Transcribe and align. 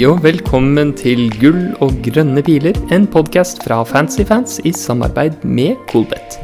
Og 0.00 0.22
velkommen 0.24 0.94
til 0.96 1.26
Gull 1.36 1.74
og 1.84 1.90
grønne 2.06 2.40
piler, 2.40 2.76
en 2.94 3.02
podkast 3.10 3.58
fra 3.66 3.82
Fancyfans 3.84 4.56
i 4.64 4.70
samarbeid 4.72 5.42
med 5.44 5.76
Colbet. 5.90 6.38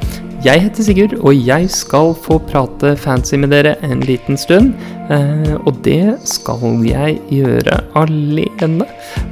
Jeg 0.44 0.60
heter 0.66 0.84
Sigurd, 0.84 1.14
og 1.22 1.32
jeg 1.46 1.70
skal 1.72 2.12
få 2.20 2.36
prate 2.50 2.92
fancy 3.00 3.38
med 3.40 3.54
dere 3.54 3.72
en 3.86 4.04
liten 4.04 4.36
stund. 4.36 4.74
Eh, 5.08 5.54
og 5.62 5.80
det 5.86 6.18
skal 6.28 6.84
jeg 6.84 7.16
gjøre 7.32 7.80
alene. 7.96 8.90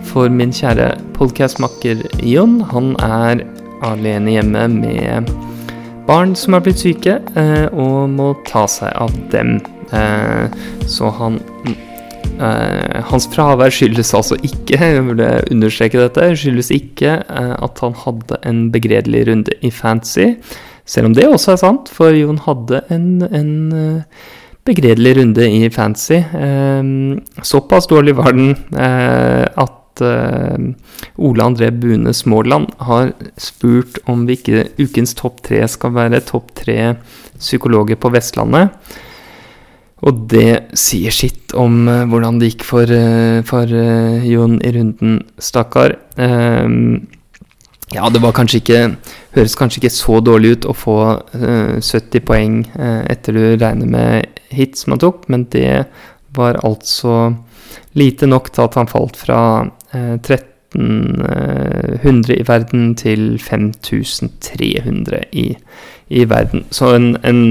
For 0.08 0.32
min 0.32 0.54
kjære 0.56 0.94
podkastmakker 1.18 2.06
Jon, 2.24 2.62
han 2.72 2.94
er 3.04 3.44
alene 3.84 4.38
hjemme 4.38 4.68
med 4.78 5.34
barn 6.08 6.32
som 6.38 6.56
har 6.56 6.64
blitt 6.64 6.80
syke, 6.80 7.20
eh, 7.36 7.66
og 7.76 8.08
må 8.14 8.32
ta 8.48 8.64
seg 8.70 8.88
av 8.96 9.12
dem. 9.34 9.58
Eh, 9.92 10.48
så 10.88 11.12
han 11.20 11.42
hans 12.38 13.26
fravær 13.30 13.72
skyldes 13.74 14.12
altså 14.16 14.38
ikke 14.42 14.78
jeg 14.96 15.02
vil 15.08 15.22
understreke 15.52 16.00
dette, 16.02 16.30
skyldes 16.40 16.70
ikke 16.74 17.18
uh, 17.28 17.54
at 17.64 17.82
han 17.84 17.96
hadde 18.04 18.40
en 18.48 18.62
begredelig 18.74 19.26
runde 19.30 19.58
i 19.62 19.70
fantasy, 19.74 20.34
selv 20.84 21.10
om 21.10 21.14
det 21.16 21.28
også 21.28 21.54
er 21.54 21.60
sant, 21.62 21.92
for 21.92 22.14
Jon 22.14 22.40
hadde 22.44 22.82
en, 22.92 23.06
en 23.28 23.54
uh, 23.72 24.26
begredelig 24.64 25.18
runde 25.18 25.44
i 25.44 25.68
fantasy. 25.68 26.22
såpass 27.44 27.86
dårlig 27.86 28.14
var 28.16 28.32
den 28.32 28.54
at 28.72 30.00
Ole 31.20 31.44
André 31.44 31.68
Bune 31.70 32.14
Småland 32.16 32.70
har 32.78 33.12
spurt 33.36 34.00
om 34.08 34.24
vi 34.24 34.38
ikke 34.38 34.64
ukens 34.80 35.12
topp 35.18 35.42
tre 35.44 35.60
skal 35.68 35.92
være 35.92 36.22
topp 36.24 36.54
tre 36.56 36.94
psykologer 37.36 38.00
på 38.00 38.08
Vestlandet. 38.16 38.72
Og 40.04 40.26
det 40.28 40.76
sier 40.76 41.08
sitt 41.14 41.54
om 41.56 41.86
uh, 41.88 42.04
hvordan 42.08 42.38
det 42.40 42.48
gikk 42.52 42.64
for, 42.68 42.84
uh, 42.84 43.40
for 43.48 43.64
uh, 43.70 44.26
Jon 44.28 44.58
i 44.60 44.72
runden, 44.76 45.22
stakkar. 45.40 45.96
Um, 46.20 47.08
ja, 47.94 48.08
det 48.10 48.22
var 48.24 48.32
kanskje 48.36 48.58
ikke 48.62 48.80
Høres 49.34 49.58
kanskje 49.58 49.78
ikke 49.80 49.90
så 49.92 50.20
dårlig 50.22 50.50
ut 50.54 50.64
å 50.70 50.72
få 50.78 50.96
70 51.34 52.22
poeng 52.22 52.62
etter 53.10 53.34
du 53.34 53.58
regner 53.58 53.88
med 53.90 54.30
hits 54.54 54.86
man 54.86 55.02
tok, 55.02 55.26
men 55.26 55.50
det 55.50 55.90
var 56.38 56.54
altså 56.62 57.34
lite 57.98 58.30
nok 58.30 58.54
til 58.54 58.62
at 58.62 58.78
han 58.78 58.86
falt 58.86 59.18
fra 59.18 59.66
1300 59.90 62.38
i 62.38 62.46
verden 62.46 62.94
til 62.94 63.42
5300 63.42 65.34
i, 65.34 65.58
i 66.14 66.22
verden. 66.30 66.70
Så 66.70 66.94
en, 66.94 67.18
en 67.26 67.42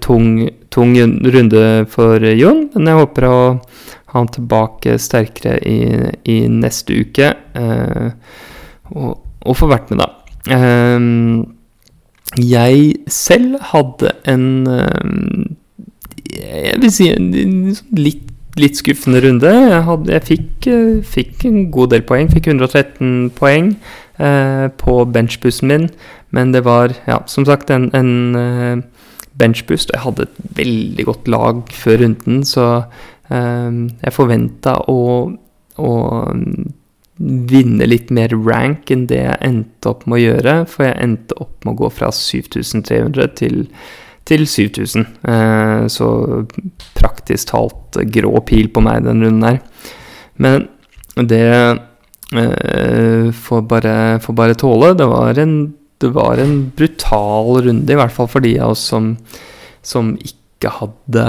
tung 0.00 0.48
tung 0.74 0.96
runde 0.98 1.64
for 1.92 2.22
Jon, 2.34 2.66
men 2.74 2.90
jeg 2.90 3.00
håper 3.00 3.28
å 3.28 3.36
ha 4.14 4.20
han 4.20 4.30
tilbake 4.30 4.96
sterkere 5.02 5.58
i, 5.66 5.78
i 6.30 6.38
neste 6.50 7.00
uke. 7.02 7.32
Eh, 7.58 8.10
og, 8.94 9.18
og 9.44 9.58
få 9.58 9.68
vært 9.70 9.90
med, 9.90 10.04
da. 10.04 10.08
Eh, 10.54 11.00
jeg 12.44 12.94
selv 13.06 13.58
hadde 13.72 14.10
en 14.26 14.66
eh, 14.66 15.02
Jeg 16.34 16.78
vil 16.82 16.90
si 16.92 17.08
en, 17.12 17.28
litt, 17.98 18.30
litt 18.58 18.78
skuffende 18.78 19.22
runde. 19.24 19.50
Jeg, 19.50 19.82
hadde, 19.88 20.14
jeg 20.14 20.28
fikk, 20.30 20.70
eh, 20.70 21.02
fikk, 21.16 21.46
en 21.50 21.70
god 21.74 21.94
del 21.94 22.06
poeng. 22.06 22.30
Fikk 22.32 22.52
113 22.54 23.30
poeng 23.38 23.74
eh, 24.18 24.66
på 24.78 24.98
benchbussen 25.14 25.70
min, 25.70 25.88
men 26.34 26.54
det 26.54 26.64
var, 26.66 26.94
ja, 27.06 27.20
som 27.30 27.46
sagt, 27.46 27.70
en, 27.70 27.90
en 27.94 28.14
eh, 28.38 28.76
benchboost. 29.40 29.90
Og 29.90 29.96
jeg 29.96 30.04
hadde 30.04 30.28
et 30.28 30.38
veldig 30.60 31.06
godt 31.08 31.28
lag 31.32 31.60
før 31.74 32.00
runden, 32.04 32.44
så 32.48 32.68
um, 33.30 33.84
jeg 34.02 34.14
forventa 34.14 34.78
å, 34.90 35.00
å 35.78 35.92
vinne 37.50 37.86
litt 37.86 38.10
mer 38.14 38.34
rank 38.34 38.90
enn 38.90 39.06
det 39.10 39.20
jeg 39.20 39.42
endte 39.46 39.92
opp 39.92 40.06
med 40.08 40.18
å 40.18 40.24
gjøre. 40.24 40.56
For 40.70 40.88
jeg 40.88 41.00
endte 41.06 41.38
opp 41.42 41.64
med 41.64 41.76
å 41.76 41.80
gå 41.84 41.92
fra 41.94 42.10
7300 42.14 43.34
til, 43.40 43.64
til 44.28 44.46
7000. 44.50 45.08
Uh, 45.26 45.86
så 45.92 46.08
praktisk 46.98 47.52
talt 47.52 48.00
grå 48.14 48.36
pil 48.46 48.70
på 48.74 48.84
meg 48.84 49.06
den 49.06 49.24
runden 49.26 49.48
her. 49.48 49.60
Men 50.42 50.68
det 51.30 51.46
uh, 52.34 53.30
får, 53.30 53.66
bare, 53.70 53.96
får 54.22 54.38
bare 54.40 54.58
tåle. 54.58 54.94
Det 54.98 55.06
var 55.10 55.38
en 55.42 55.56
det 56.02 56.10
var 56.14 56.40
en 56.40 56.56
brutal 56.76 57.60
runde, 57.66 57.92
i 57.92 57.98
hvert 57.98 58.14
fall 58.14 58.30
for 58.30 58.44
de 58.44 58.56
av 58.58 58.74
oss 58.74 58.82
som, 58.92 59.14
som 59.82 60.14
ikke 60.20 60.72
hadde 60.80 61.26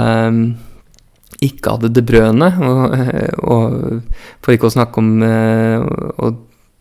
ikke 1.44 1.74
hadde 1.74 1.92
det 1.92 2.04
brødene. 2.08 2.48
Og, 2.64 2.96
og, 3.44 4.18
for 4.44 4.54
ikke 4.54 4.70
å 4.70 4.76
snakke 4.76 5.02
om 5.02 5.22
eh, 5.24 5.82
å 6.16 6.32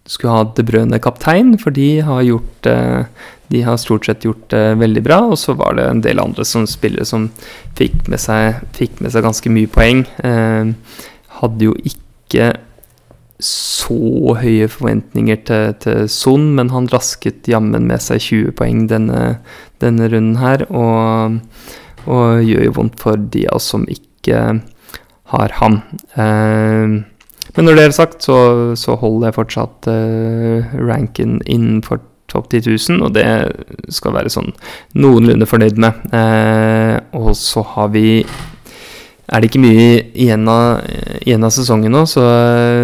skulle 0.06 0.35
ha 0.35 0.44
det 0.56 0.68
brødene 0.68 1.01
kaptein, 1.01 1.56
for 1.57 1.73
de 1.73 2.00
har 2.06 2.22
gjort 2.22 2.68
De 3.50 3.62
har 3.62 3.78
stort 3.78 4.06
sett 4.06 4.23
gjort 4.25 4.47
det 4.50 4.78
veldig 4.81 5.02
bra. 5.06 5.19
Og 5.29 5.38
så 5.38 5.53
var 5.57 5.75
det 5.78 5.85
en 5.90 6.02
del 6.02 6.22
andre 6.22 6.46
som 6.46 6.66
spillere 6.69 7.06
som 7.06 7.28
fikk 7.78 8.07
med 8.09 8.22
seg, 8.22 8.62
fikk 8.78 9.02
med 9.02 9.13
seg 9.13 9.25
ganske 9.25 9.52
mye 9.53 9.69
poeng. 9.69 10.06
Eh, 10.25 10.72
hadde 11.41 11.67
jo 11.67 11.75
ikke 11.85 12.53
så 13.44 14.35
høye 14.40 14.68
forventninger 14.72 15.41
til, 15.47 15.73
til 15.84 16.06
Son, 16.12 16.53
men 16.56 16.72
han 16.72 16.88
rasket 16.94 17.50
jammen 17.51 17.88
med 17.90 18.03
seg 18.03 18.23
20 18.23 18.56
poeng 18.56 18.85
denne, 18.91 19.40
denne 19.84 20.07
runden 20.12 20.40
her. 20.40 20.63
Og, 20.72 21.41
og, 22.06 22.46
gjør 22.46 22.69
jo 22.69 22.78
vondt 22.79 23.01
for 23.03 23.19
de 23.19 23.44
av 23.50 23.59
oss 23.59 23.68
som 23.73 23.84
ikke 23.91 24.46
har 25.35 25.57
ham. 25.59 25.81
Eh, 26.16 26.96
men 27.56 27.68
når 27.68 27.78
det 27.78 27.85
er 27.85 27.96
sagt, 27.96 28.23
så, 28.23 28.38
så 28.79 28.97
holder 29.00 29.29
jeg 29.29 29.40
fortsatt 29.40 29.88
eh, 29.91 30.75
ranken 30.79 31.40
innenfor 31.44 32.02
topp 32.31 32.50
10 32.52 32.66
000, 32.90 33.03
og 33.06 33.13
det 33.16 33.28
skal 33.94 34.16
være 34.16 34.31
sånn 34.34 34.52
noenlunde 34.97 35.47
fornøyd 35.50 35.79
med. 35.81 36.07
Eh, 36.16 36.97
og 37.19 37.35
så 37.38 37.63
har 37.75 37.91
vi 37.94 38.23
er 39.25 39.41
det 39.41 39.50
ikke 39.50 39.63
mye 39.63 39.86
igjen 40.13 40.46
av, 40.52 40.84
igjen 41.25 41.46
av 41.46 41.53
sesongen 41.53 41.94
nå, 41.96 42.03
så 42.09 42.24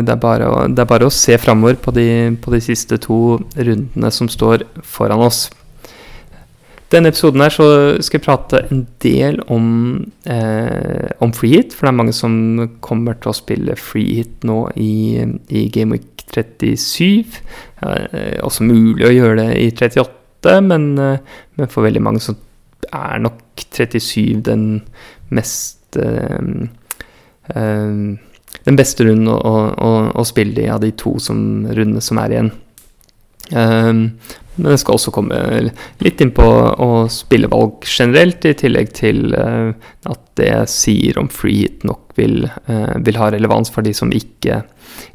det 0.02 0.09
er 0.09 0.22
bare 0.22 0.50
å, 0.50 0.62
det 0.66 0.81
er 0.81 0.90
bare 0.90 1.07
å 1.07 1.13
se 1.13 1.38
framover 1.41 1.78
på, 1.78 1.94
på, 1.94 2.53
de 2.56 2.62
siste 2.66 2.97
to 3.02 3.38
rundene 3.56 4.13
som 4.13 4.29
står 4.31 4.66
foran 4.81 5.22
oss. 5.22 5.46
Denne 6.91 7.12
episoden 7.13 7.40
her 7.40 7.53
så 7.53 7.66
skal 8.03 8.18
jeg 8.18 8.25
prate 8.25 8.62
en 8.68 8.81
del 9.03 9.38
om, 9.53 9.68
eh, 10.28 11.12
om 11.24 11.31
freehit, 11.31 11.72
for 11.72 11.88
det 11.88 11.91
er 11.94 12.00
mange 12.01 12.16
som 12.18 12.34
kommer 12.84 13.16
til 13.22 13.31
å 13.31 13.38
spille 13.38 13.78
freehit 13.80 14.44
nå 14.44 14.66
i, 14.75 15.22
i 15.47 15.68
Game 15.72 15.96
Week 15.96 16.25
37. 16.34 17.38
Eh, 17.85 18.40
også 18.44 18.68
mulig 18.68 19.07
å 19.07 19.13
gjøre 19.13 19.38
det 19.40 19.51
i 19.62 19.69
38, 19.72 20.57
men, 20.66 20.90
eh, 21.00 21.38
men 21.56 21.72
for 21.72 21.88
veldig 21.88 22.03
mange 22.03 22.25
så 22.25 22.35
er 22.91 23.22
nok 23.24 23.40
37 23.69 24.41
den 24.50 24.66
mest 25.31 25.81
uh, 26.00 26.68
den 28.66 28.78
beste 28.78 29.06
runden 29.07 29.31
å, 29.31 29.38
å, 29.72 29.91
å, 30.13 30.25
spille 30.28 30.66
i 30.66 30.69
av 30.72 30.81
de 30.84 30.91
to 30.97 31.16
som, 31.24 31.66
rundene 31.72 32.03
som 32.03 32.19
er 32.22 32.35
igjen. 32.35 32.52
Um, 33.52 34.03
men 34.56 34.74
jeg 34.75 34.81
skal 34.84 34.97
også 34.97 35.13
komme 35.16 35.38
litt 36.03 36.22
inn 36.24 36.34
på 36.35 36.46
å 36.46 36.90
spille 37.12 37.50
valg 37.51 37.88
generelt, 37.88 38.46
i 38.46 38.56
tillegg 38.57 38.92
til 38.95 39.31
uh, 39.33 39.71
at 40.12 40.21
det 40.39 40.50
jeg 40.50 40.71
sier 40.74 41.21
om 41.21 41.31
free 41.31 41.63
hit 41.63 41.86
nok 41.88 42.13
vil, 42.19 42.45
uh, 42.69 42.98
vil, 43.01 43.19
ha 43.19 43.31
relevans 43.33 43.71
for 43.74 43.86
de 43.88 43.95
som 43.98 44.12
ikke, 44.13 44.62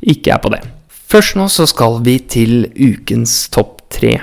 ikke, 0.01 0.33
er 0.35 0.43
på 0.43 0.53
det. 0.57 0.63
Først 1.07 1.37
nå 1.39 1.47
så 1.53 1.69
skal 1.71 2.01
vi 2.07 2.19
til 2.27 2.67
ukens 2.75 3.45
topp 3.55 3.85
tre. 3.95 4.19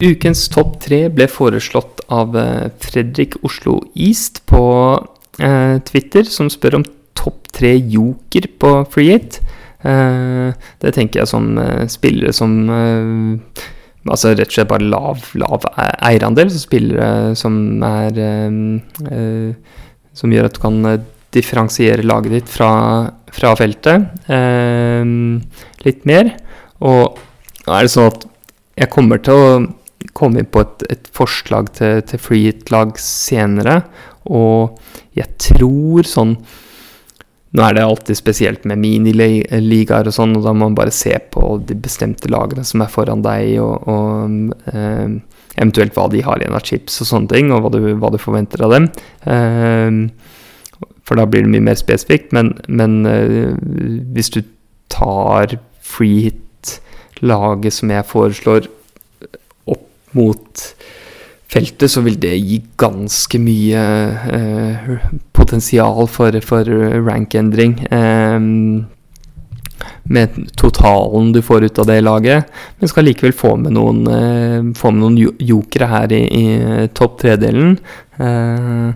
Ukens 0.00 0.46
topp 0.52 0.78
tre 0.86 1.04
ble 1.12 1.26
foreslått 1.28 2.04
av 2.14 2.38
Fredrik 2.80 3.36
Oslo 3.44 3.80
East 3.98 4.40
på 4.48 4.62
eh, 4.96 5.19
Twitter 5.88 6.26
som 6.28 6.50
spør 6.52 6.80
om 6.80 6.84
topp 7.16 7.50
tre 7.56 7.74
joker 7.78 8.48
på 8.60 8.72
freehit. 8.92 9.40
Eh, 9.80 10.48
det 10.82 10.94
tenker 10.96 11.22
jeg 11.22 11.30
som 11.30 11.54
eh, 11.58 11.86
spillere 11.88 12.34
som 12.36 12.56
eh, 12.68 13.68
Altså 14.10 14.30
rett 14.32 14.48
og 14.48 14.54
slett 14.54 14.68
bare 14.70 14.86
lav, 14.88 15.24
lav 15.36 15.64
e-, 15.70 15.96
eierandel. 16.08 16.48
Så 16.52 16.62
spillere 16.62 17.34
som 17.36 17.82
er 17.84 18.20
eh, 18.20 18.60
eh, 19.12 19.80
Som 20.16 20.32
gjør 20.32 20.48
at 20.48 20.56
du 20.56 20.62
kan 20.62 20.78
differensiere 21.30 22.02
laget 22.02 22.32
ditt 22.34 22.48
fra, 22.50 22.70
fra 23.30 23.52
feltet 23.54 24.08
litt 25.86 26.00
mer. 26.10 26.32
Og 26.82 27.20
nå 27.62 27.76
er 27.76 27.86
det 27.86 27.92
sånn 27.92 28.08
at 28.10 28.24
jeg 28.82 28.90
kommer 28.90 29.22
til 29.22 29.38
å 29.38 29.52
komme 30.16 30.42
inn 30.42 30.50
på 30.50 30.64
et, 30.64 30.82
et 30.90 31.06
forslag 31.14 31.70
til, 31.78 32.02
til 32.10 32.18
freehit-lag 32.18 32.98
senere, 32.98 33.76
og 34.28 34.80
jeg 35.16 35.30
tror 35.40 36.08
sånn 36.08 36.34
Nå 37.50 37.64
er 37.66 37.74
det 37.74 37.82
alltid 37.82 38.14
spesielt 38.14 38.66
med 38.68 38.78
miniligaer 38.78 40.06
og 40.06 40.14
sånn, 40.14 40.36
og 40.38 40.44
da 40.44 40.52
må 40.54 40.68
man 40.68 40.76
bare 40.78 40.92
se 40.94 41.16
på 41.34 41.56
de 41.66 41.74
bestemte 41.82 42.30
lagene 42.30 42.62
som 42.62 42.84
er 42.84 42.92
foran 42.92 43.24
deg, 43.24 43.56
og, 43.58 43.88
og 43.90 44.52
eh, 44.70 45.16
eventuelt 45.56 45.98
hva 45.98 46.04
de 46.12 46.20
har 46.22 46.38
igjen 46.38 46.54
av 46.54 46.62
chips 46.62 47.00
og 47.02 47.08
sånne 47.08 47.32
ting, 47.32 47.50
og 47.50 47.64
hva 47.64 47.72
du, 47.74 47.80
hva 47.98 48.12
du 48.14 48.20
forventer 48.22 48.62
av 48.62 48.76
dem. 48.76 48.86
Eh, 49.26 50.86
for 51.02 51.18
da 51.18 51.26
blir 51.26 51.42
det 51.42 51.50
mye 51.56 51.66
mer 51.72 51.80
spesifikt. 51.80 52.30
Men, 52.38 52.52
men 52.70 53.02
hvis 54.14 54.30
du 54.30 54.44
tar 54.94 55.56
free 55.82 56.28
hit-laget 56.28 57.80
som 57.80 57.90
jeg 57.90 58.06
foreslår, 58.06 58.70
opp 59.74 60.14
mot 60.14 60.64
feltet, 61.50 61.90
så 61.90 62.02
vil 62.04 62.18
det 62.22 62.36
gi 62.38 62.60
ganske 62.80 63.40
mye 63.42 63.82
eh, 64.36 64.94
potensial 65.36 66.06
for, 66.10 66.38
for 66.46 66.70
rank-endring. 67.08 67.76
Eh, 67.90 68.38
med 70.02 70.28
totalen 70.56 71.32
du 71.32 71.42
får 71.42 71.64
ut 71.64 71.78
av 71.78 71.86
det 71.86 72.00
laget, 72.00 72.44
men 72.78 72.90
skal 72.90 73.06
likevel 73.08 73.34
få 73.36 73.54
med 73.60 73.74
noen, 73.76 74.00
eh, 74.10 74.60
få 74.76 74.92
med 74.92 75.04
noen 75.04 75.36
jokere 75.38 75.90
her 75.90 76.12
i, 76.12 76.22
i 76.26 76.88
topp 76.96 77.20
tre-delen. 77.22 77.76
Eh, 78.18 78.88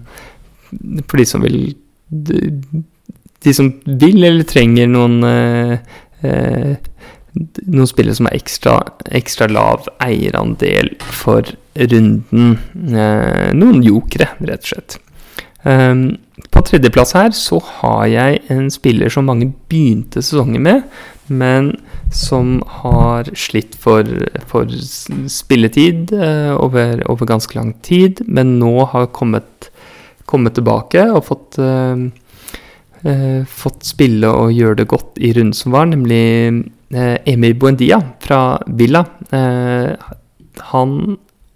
for 1.07 1.21
de 1.21 1.27
som 1.29 1.45
vil 1.45 1.61
de, 2.09 2.41
de, 3.43 3.55
som 3.55 3.71
vil 3.85 4.25
eller 4.27 4.47
trenger 4.49 4.91
noen 4.91 5.23
eh, 5.27 5.79
eh, 6.27 6.75
noen 7.35 7.91
spillere 7.91 8.15
som 8.19 8.29
er 8.31 8.39
ekstra, 8.39 8.79
ekstra 9.11 9.49
lav 9.51 9.89
eierandel 10.05 10.93
for 11.03 11.49
runden. 11.75 12.59
Eh, 12.75 13.51
noen 13.57 13.83
jokere, 13.85 14.31
rett 14.41 14.67
og 14.67 14.73
slett. 14.75 14.99
Um, 15.65 16.19
på 16.53 16.61
tredjeplass 16.61 17.15
her 17.17 17.31
så 17.33 17.57
har 17.81 18.05
jeg 18.13 18.41
en 18.53 18.67
spiller 18.73 19.09
som 19.13 19.25
mange 19.31 19.47
begynte 19.71 20.21
sesongen 20.21 20.61
med, 20.67 20.83
men 21.33 21.71
som 22.13 22.59
har 22.83 23.31
slitt 23.39 23.73
for, 23.81 24.05
for 24.51 24.69
spilletid 25.33 26.13
uh, 26.13 26.53
over, 26.61 27.01
over, 27.09 27.31
ganske 27.31 27.57
lang 27.57 27.73
tid, 27.87 28.21
men 28.29 28.59
nå 28.61 28.75
har 28.93 29.09
kommet, 29.17 29.71
kommet 30.29 30.59
tilbake 30.59 31.07
og 31.15 31.25
fått 31.31 31.57
uh, 31.65 31.97
uh, 33.09 33.41
fått 33.49 33.89
spille 33.89 34.29
og 34.29 34.53
gjøre 34.53 34.83
det 34.83 34.91
godt 34.93 35.17
i 35.17 35.33
runden 35.33 35.57
som 35.57 35.73
var, 35.73 35.89
nemlig 35.89 36.61
Emil 36.95 37.57
Buendia 37.59 37.97
fra 38.23 38.61
Villa. 38.69 39.01
Han 40.71 40.93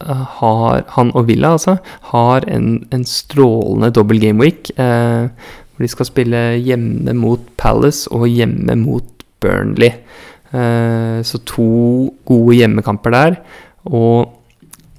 har, 0.07 0.85
han 0.95 1.11
og 1.19 1.27
Villa 1.27 1.57
altså, 1.57 1.77
har 2.13 2.45
en, 2.47 2.87
en 2.95 3.05
strålende 3.05 3.91
double 3.95 4.21
game 4.23 4.43
week. 4.43 4.71
Eh, 4.79 5.31
hvor 5.79 5.87
de 5.87 5.91
skal 5.91 6.09
spille 6.09 6.43
hjemme 6.59 7.15
mot 7.15 7.43
Palace 7.59 8.11
og 8.15 8.29
hjemme 8.31 8.75
mot 8.81 9.25
Burnley. 9.43 9.93
Eh, 10.51 11.19
så 11.23 11.41
to 11.47 11.71
gode 12.27 12.57
hjemmekamper 12.59 13.15
der. 13.15 13.41
Og 13.87 14.33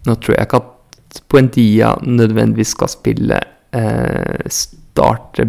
nå 0.08 0.16
tror 0.16 0.36
jeg 0.36 0.48
ikke 0.48 0.62
at 0.64 1.24
Buendia 1.30 1.94
nødvendigvis 2.06 2.76
skal 2.76 2.92
spille 2.92 3.40
eh, 3.76 4.46
starte 4.50 5.48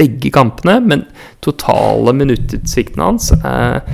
begge 0.00 0.32
kampene, 0.34 0.78
men 0.80 1.04
totale 1.44 2.14
minuttutsiktene 2.16 3.06
hans 3.10 3.30
er, 3.36 3.84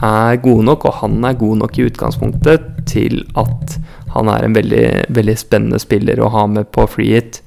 er, 0.00 0.40
gode 0.42 0.66
nok, 0.66 0.88
og 0.90 1.00
han 1.00 1.22
er 1.28 1.38
god 1.38 1.62
nok 1.62 1.78
i 1.78 1.86
utgangspunktet 1.88 2.68
til 2.90 3.22
at 3.38 3.78
han 4.12 4.28
er 4.28 4.44
en 4.44 4.56
veldig, 4.58 4.86
veldig 5.14 5.38
spennende 5.40 5.80
spiller 5.82 6.20
å 6.20 6.30
ha 6.34 6.46
med 6.50 6.68
på 6.74 6.86
freehit. 6.90 7.40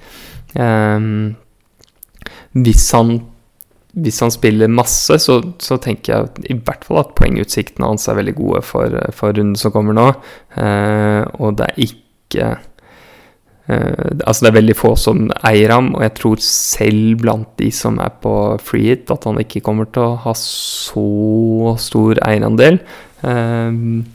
Um, 0.56 1.35
hvis 2.56 2.89
han 2.95 3.17
hvis 3.95 4.17
han 4.19 4.31
spiller 4.33 4.67
masse, 4.67 5.15
så, 5.23 5.38
så, 5.63 5.77
tenker 5.79 6.12
jeg 6.12 6.47
i 6.51 6.56
hvert 6.57 6.83
fall 6.83 7.00
at 7.00 7.13
poengutsiktene 7.15 7.88
hans 7.88 8.09
er 8.12 8.17
veldig 8.17 8.33
gode 8.35 8.62
for, 8.67 8.91
for 9.15 9.31
runden 9.31 9.56
som 9.59 9.71
kommer 9.71 9.95
nå. 9.95 10.09
Uh, 10.57 11.23
og 11.39 11.56
det 11.59 11.69
er 11.69 11.85
ikke 11.85 12.50
altså 13.67 14.45
Det 14.45 14.50
er 14.51 14.57
veldig 14.59 14.75
få 14.77 14.91
som 15.00 15.23
eier 15.47 15.73
ham, 15.73 15.88
og 15.97 16.03
jeg 16.06 16.13
tror 16.19 16.41
selv 16.45 17.21
blant 17.23 17.50
de 17.57 17.71
som 17.73 17.97
er 18.03 18.13
på 18.21 18.33
free 18.62 18.91
hit, 18.91 19.09
at 19.09 19.25
han 19.25 19.39
ikke 19.41 19.63
kommer 19.65 19.89
til 19.89 20.06
å 20.06 20.19
ha 20.21 20.35
så 20.38 21.73
stor 21.81 22.21
eierandel. 22.27 22.77
Uh, 23.25 24.06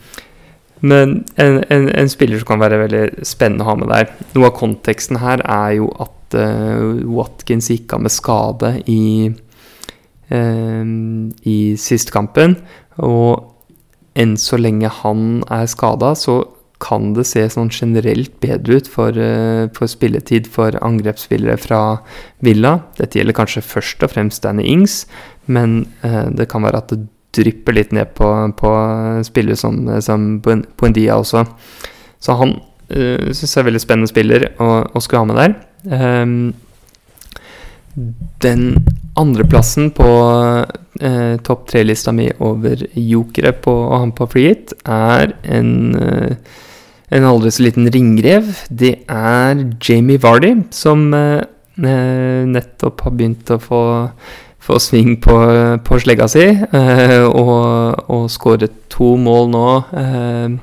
men 0.81 1.17
en, 1.37 1.59
en, 1.67 1.89
en, 1.91 2.09
spiller 2.09 2.41
som 2.41 2.53
kan 2.53 2.63
være 2.63 2.79
veldig 2.87 3.27
spennende 3.27 3.67
å 3.67 3.73
ha 3.73 3.77
med 3.81 3.91
der. 3.91 4.15
Noe 4.37 4.49
av 4.49 4.57
konteksten 4.57 5.19
her 5.21 5.43
er 5.45 5.75
jo 5.81 5.91
at 6.01 6.39
uh, 6.39 7.03
Watkins 7.11 7.69
gikk 7.75 7.99
av 7.99 8.07
med 8.07 8.15
skade 8.15 8.77
i, 8.89 9.03
i 10.31 11.59
siste 11.75 12.15
kampen. 12.15 12.55
Og 13.03 13.51
enn 14.15 14.37
så 14.41 14.59
lenge 14.61 14.91
han 15.03 15.43
er 15.51 15.69
skada, 15.71 16.15
så 16.19 16.43
kan 16.81 17.13
det 17.17 17.27
se 17.29 17.43
sånn 17.53 17.71
generelt 17.73 18.33
bedre 18.43 18.81
ut 18.81 18.89
for, 18.91 19.17
uh, 19.17 19.69
for, 19.77 19.91
spilletid 19.91 20.49
for 20.51 20.77
angrepsspillere 20.85 21.59
fra 21.61 21.81
Villa. 22.45 22.79
Dette 22.99 23.21
gjelder 23.21 23.37
kanskje 23.37 23.65
først 23.67 24.07
og 24.07 24.15
fremst 24.15 24.45
Danny 24.47 24.65
Ings, 24.71 25.05
men 25.47 25.83
uh, 26.05 26.29
det 26.33 26.49
kan 26.53 26.65
være 26.65 26.83
at 26.83 26.95
det 26.95 27.05
drypper 27.37 27.77
litt 27.77 27.93
ned 27.95 28.11
på, 28.19 28.27
på 28.59 28.73
spillere 29.29 29.59
som, 29.59 29.85
som 30.03 30.33
Buendia 30.43 31.21
også. 31.21 31.45
Så 32.21 32.39
han 32.41 32.57
uh, 32.57 33.29
syns 33.31 33.53
jeg 33.53 33.61
er 33.63 33.71
veldig 33.71 33.85
spennende 33.85 34.11
spiller 34.11 34.49
å, 34.59 34.73
å 34.91 35.05
skulle 35.05 35.23
ha 35.23 35.31
med 35.31 35.41
der. 35.45 35.57
Um, 35.91 36.35
den 38.41 38.85
andreplassen 39.19 39.91
på 39.91 40.09
eh, 41.01 41.37
topp 41.43 41.67
tre-lista 41.71 42.13
mi 42.15 42.29
over 42.39 42.83
jokere 42.95 43.53
på 43.53 43.73
å 43.73 44.01
ha 44.03 44.11
på 44.17 44.29
freehit 44.31 44.75
er 44.85 45.35
en 45.43 45.73
eh, 45.99 46.37
en 47.11 47.27
aldri 47.27 47.51
så 47.51 47.65
liten 47.67 47.89
ringrev, 47.91 48.53
det 48.71 48.93
er 49.11 49.65
Jamie 49.83 50.21
Vardy, 50.23 50.53
som 50.75 51.09
eh, 51.17 51.43
eh, 51.83 52.47
nettopp 52.47 53.03
har 53.07 53.15
begynt 53.19 53.51
å 53.51 53.59
få, 53.63 53.83
få 54.63 54.79
sving 54.83 55.17
på, 55.23 55.37
på, 55.87 56.01
slegga 56.03 56.29
si, 56.31 56.47
eh, 56.47 57.17
og, 57.27 58.05
og 58.07 58.29
skåret 58.31 58.77
to 58.93 59.17
mål 59.19 59.51
nå 59.51 59.65
eh, 60.03 60.59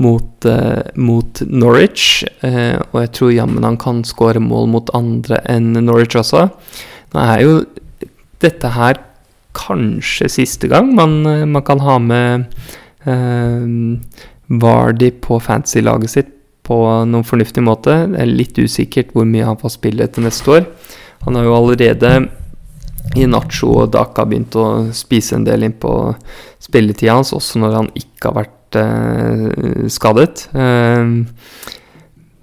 mot, 0.00 0.48
eh, 0.50 0.90
mot, 0.98 1.42
Norwich. 1.46 2.24
Eh, 2.46 2.74
og 2.90 3.04
jeg 3.04 3.12
tror 3.18 3.36
jammen 3.36 3.66
han 3.66 3.78
kan 3.80 4.02
skåre 4.06 4.42
mål 4.42 4.70
mot 4.74 4.90
andre 4.96 5.38
enn 5.50 5.72
Norwich 5.78 6.18
også. 6.18 6.48
Nå 7.14 7.28
er 7.28 7.44
jo 7.46 7.54
dette 8.42 8.74
her 8.74 8.98
kanskje 9.54 10.28
siste 10.30 10.68
gang 10.70 10.92
man, 10.94 11.24
man 11.50 11.64
kan 11.66 11.80
ha 11.82 11.96
med 11.98 12.44
Vardy 14.50 15.12
på 15.22 15.38
fantasy-laget 15.42 16.10
sitt 16.10 16.36
på 16.66 16.76
noen 17.06 17.26
fornuftig 17.26 17.62
måte. 17.66 17.94
Det 18.12 18.20
er 18.22 18.30
litt 18.30 18.58
usikkert 18.58 19.14
hvor 19.14 19.26
mye 19.28 19.46
han 19.46 19.58
får 19.60 19.76
spille 19.78 20.06
til 20.10 20.26
neste 20.26 20.54
år. 20.58 20.68
Han 21.26 21.36
har 21.38 21.46
jo 21.46 21.56
allerede 21.56 22.12
i 23.18 23.26
Nacho 23.26 23.72
og 23.82 23.92
Daka 23.94 24.26
begynt 24.28 24.56
å 24.58 24.66
spise 24.94 25.36
en 25.38 25.46
del 25.46 25.66
inn 25.66 25.76
på 25.80 25.92
spilletida 26.62 27.16
hans, 27.18 27.32
også 27.34 27.62
når 27.62 27.76
han 27.78 27.92
ikke 27.98 28.30
har 28.30 28.36
vært 28.42 28.78
eh, 28.78 29.86
skadet. 29.90 30.46
Eh, 30.54 31.14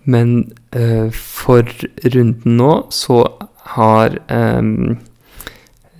men 0.08 0.34
eh, 0.76 1.08
for 1.14 1.68
runden 2.16 2.58
nå 2.60 2.72
så 2.96 3.22
har 3.78 4.18
eh, 4.32 4.74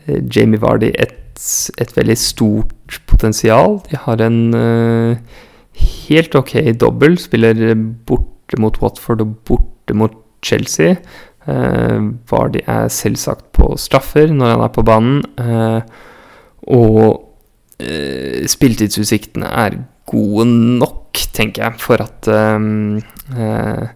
Jamie 0.08 0.62
Vardy 0.64 0.92
et, 0.96 1.18
et, 1.78 1.92
veldig 1.96 2.18
stort 2.20 3.02
potensial. 3.08 3.82
De 3.90 4.00
har 4.00 4.24
en 4.24 4.40
eh, 4.56 5.44
helt 5.82 6.36
ok 6.36 6.58
dobbel. 6.80 7.18
Spiller 7.22 7.76
borte 8.08 8.60
mot 8.62 8.78
Watford 8.82 9.24
og 9.26 9.36
borte 9.48 9.98
mot 9.98 10.16
Chelsea. 10.46 10.96
Uh, 11.48 12.12
Vardy 12.28 12.60
er 12.68 12.90
selvsagt 12.92 13.54
på 13.56 13.70
straffer 13.80 14.34
når 14.34 14.52
han 14.54 14.64
er 14.66 14.74
på 14.76 14.84
banen. 14.88 15.22
Uh, 15.40 15.80
og 16.68 17.00
uh, 17.80 18.44
spilletidsutsiktene 18.52 19.48
er 19.48 19.80
gode 20.08 20.46
nok, 20.82 21.16
tenker 21.36 21.64
jeg, 21.64 21.80
for 21.84 22.04
at 22.04 22.28
uh, 22.32 23.88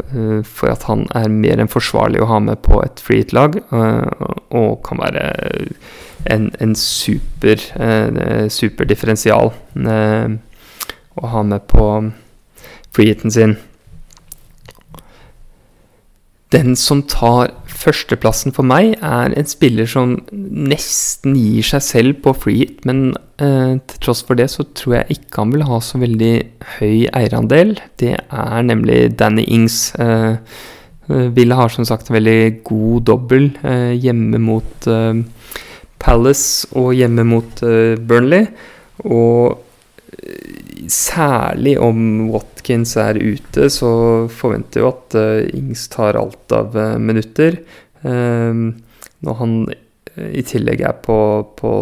for 0.00 0.70
at 0.70 0.84
han 0.88 1.02
er 1.18 1.26
mer 1.28 1.60
enn 1.60 1.68
forsvarlig 1.68 2.22
å 2.22 2.28
ha 2.30 2.38
med 2.40 2.62
på 2.64 2.78
et 2.80 3.02
freehit-lag, 3.04 3.58
og 3.68 4.70
kan 4.86 5.00
være 5.02 5.24
en, 6.30 6.46
en 6.62 6.72
super, 6.78 7.60
super 8.48 8.88
differensial. 8.88 9.52
Å 11.20 11.34
ha 11.34 11.42
med 11.44 11.66
på 11.70 11.86
freehiten 12.94 13.32
sin. 13.32 13.56
Den 16.50 16.74
som 16.74 17.04
tar 17.06 17.52
førsteplassen 17.80 18.54
for 18.54 18.66
meg, 18.66 18.96
er 18.98 19.34
en 19.38 19.48
spiller 19.48 19.86
som 19.88 20.16
nesten 20.32 21.36
gir 21.38 21.66
seg 21.66 21.84
selv 21.84 22.18
på 22.24 22.34
freehit, 22.42 22.82
men 22.88 23.12
eh, 23.38 23.78
til 23.78 24.02
tross 24.02 24.24
for 24.26 24.38
det 24.38 24.48
så 24.52 24.66
tror 24.76 24.98
jeg 24.98 25.16
ikke 25.16 25.44
han 25.44 25.54
vil 25.54 25.64
ha 25.68 25.78
så 25.84 26.00
veldig 26.02 26.34
høy 26.78 27.06
eierandel. 27.06 27.76
Det 28.02 28.16
er 28.18 28.66
nemlig 28.66 29.14
Danny 29.20 29.46
Ings. 29.46 29.94
Eh, 29.94 30.36
eh 31.10 31.30
Ville 31.34 31.54
har 31.58 31.70
som 31.74 31.86
sagt 31.86 32.10
en 32.10 32.18
veldig 32.18 32.62
god 32.66 33.06
dobbel 33.06 33.50
eh, 33.66 33.94
hjemme 33.98 34.38
mot 34.42 34.86
eh, 34.86 35.22
Palace 36.02 36.68
og 36.74 36.92
hjemme 36.94 37.24
mot 37.26 37.62
eh, 37.66 37.94
Burnley. 37.94 38.46
Og 39.06 39.58
særlig 40.88 41.76
om 41.82 42.30
Watkins 42.30 42.96
er 43.00 43.18
ute, 43.20 43.68
så 43.72 43.90
forventer 44.32 44.82
jo 44.82 44.90
at 44.90 45.16
uh, 45.18 45.56
Ings 45.56 45.88
tar 45.92 46.18
alt 46.20 46.54
av 46.54 46.76
uh, 46.78 46.98
minutter. 47.02 47.60
Um, 48.02 48.80
når 49.20 49.40
han 49.42 49.56
i 50.20 50.42
tillegg 50.44 50.80
er 50.84 50.96
på, 51.04 51.16
på 51.56 51.72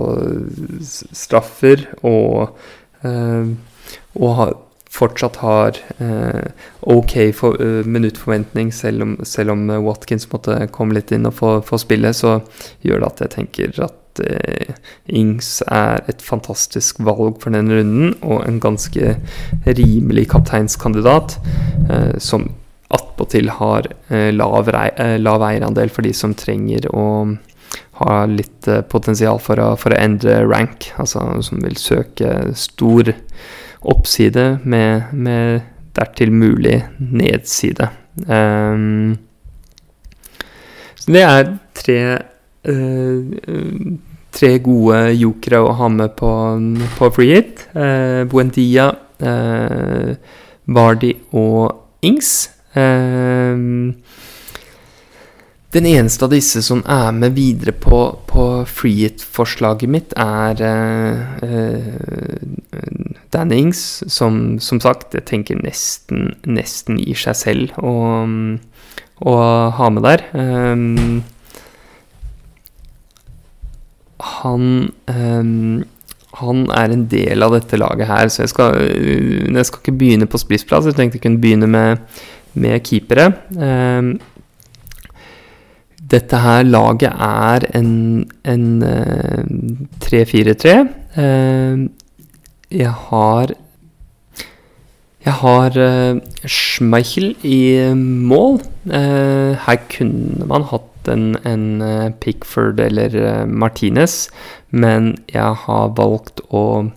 straffer 0.92 1.86
og, 2.06 2.58
og 3.00 4.34
har, 4.36 4.52
fortsatt 4.92 5.38
har 5.40 5.78
ok 6.82 7.14
for, 7.34 7.58
minuttforventning, 7.88 8.70
selv 8.74 9.06
om, 9.06 9.16
selv 9.26 9.54
om, 9.54 9.64
Watkins 9.86 10.28
måtte 10.30 10.58
komme 10.74 10.98
litt 10.98 11.14
inn 11.14 11.26
og 11.30 11.38
få, 11.38 11.54
få 11.66 11.80
spille, 11.80 12.12
så 12.14 12.36
gjør 12.84 13.00
det 13.00 13.08
at 13.08 13.24
jeg 13.24 13.34
tenker 13.38 13.82
at 13.88 13.96
uh, 14.20 14.74
Ings 15.08 15.58
er 15.66 16.04
et 16.10 16.22
fantastisk 16.24 17.00
valg 17.04 17.40
for 17.42 17.54
den 17.54 17.70
runden, 17.72 18.14
og 18.22 18.44
en 18.46 18.60
ganske 18.62 19.16
rimelig 19.66 20.28
kapteinskandidat, 20.32 21.38
eh, 21.88 22.16
som 22.22 22.50
attpåtil 22.92 23.50
har 23.58 23.88
eh, 24.08 24.30
lav, 24.32 24.70
lav, 25.20 25.44
eierandel 25.44 25.92
for 25.92 26.06
de 26.06 26.14
som 26.16 26.34
trenger 26.36 26.88
å 26.92 27.04
ha 28.00 28.18
litt 28.30 28.68
potensial 28.88 29.40
for 29.42 29.60
å, 29.60 29.72
for 29.80 29.92
å, 29.92 30.00
endre 30.00 30.40
rank, 30.46 30.90
altså 31.00 31.24
som 31.44 31.60
vil 31.64 31.76
søke 31.80 32.52
stor 32.56 33.12
oppside 33.88 34.58
med, 34.64 35.12
med 35.12 35.66
dertil 35.98 36.32
mulig 36.32 36.82
nedside. 36.98 37.90
Um, 38.26 39.18
så 40.98 41.14
det 41.14 41.24
er 41.24 41.52
tre 41.78 41.98
uh, 42.68 43.20
tre 44.38 44.54
gode 44.62 45.00
jokere 45.18 45.62
å 45.64 45.74
ha 45.80 45.90
med 45.92 46.14
på, 46.18 46.30
på 46.98 47.10
free 47.16 47.34
hit. 47.34 47.66
Eh, 47.74 48.22
Buendia, 48.30 48.92
eh, 49.18 50.14
Vardy 50.78 51.14
og 51.36 52.06
Ings. 52.06 52.50
Eh, 52.78 53.58
den 55.68 55.84
eneste 55.84 56.24
av 56.24 56.32
disse 56.32 56.62
som 56.64 56.80
er 56.88 57.10
med 57.12 57.34
videre 57.36 57.74
på, 57.76 57.98
på 58.30 58.44
free 58.64 59.02
hit-forslaget 59.02 59.90
mitt, 59.92 60.14
er 60.16 60.62
eh, 60.64 61.18
eh, 61.44 62.78
Dan 63.34 63.52
Ings, 63.52 63.82
som 64.08 64.56
som 64.64 64.80
sagt 64.80 65.12
jeg 65.12 65.26
tenker 65.28 65.60
nesten, 65.60 66.38
nesten 66.48 66.96
i 67.02 67.12
seg 67.12 67.36
selv 67.36 67.82
å, 67.84 67.92
å 69.20 69.34
ha 69.76 69.90
med 69.92 70.08
der. 70.08 70.24
Um, 70.32 71.20
han 74.18 74.92
um, 75.06 75.84
han 76.38 76.64
er 76.74 76.92
en 76.92 77.04
del 77.10 77.42
av 77.44 77.54
dette 77.56 77.78
laget 77.80 78.08
her, 78.08 78.30
så 78.30 78.44
jeg 78.44 78.52
skal, 78.52 78.74
jeg 78.78 79.68
skal 79.68 79.80
ikke 79.82 79.98
begynne 80.00 80.28
på 80.30 80.40
spissplass. 80.40 80.86
Jeg 80.86 80.98
tenkte 80.98 81.18
jeg 81.18 81.24
kunne 81.24 81.40
begynne 81.42 81.68
med, 81.70 82.02
med 82.54 82.82
keepere. 82.86 83.30
Um, 83.56 84.18
dette 86.08 86.40
her 86.40 86.62
laget 86.68 87.10
er 87.12 87.66
en, 87.76 88.28
en 88.48 88.66
uh, 88.84 89.48
3-4-3. 90.04 90.76
Uh, 91.16 91.88
jeg 92.70 92.92
har 93.08 93.56
Jeg 95.24 95.34
har 95.40 95.74
uh, 95.76 96.20
Schmeichel 96.46 97.34
i 97.42 97.94
mål. 97.96 98.60
Uh, 98.86 99.56
her 99.66 99.80
kunne 99.90 100.46
man 100.46 100.68
hatt 100.70 100.86
en, 101.06 101.36
en 101.46 101.82
eh, 101.84 102.08
Pickford 102.20 102.80
eller 102.82 103.14
eh, 103.14 103.44
Martinez, 103.46 104.26
men 104.70 105.14
jeg 105.30 105.62
har 105.64 105.94
valgt 105.98 106.42
å 106.50 106.88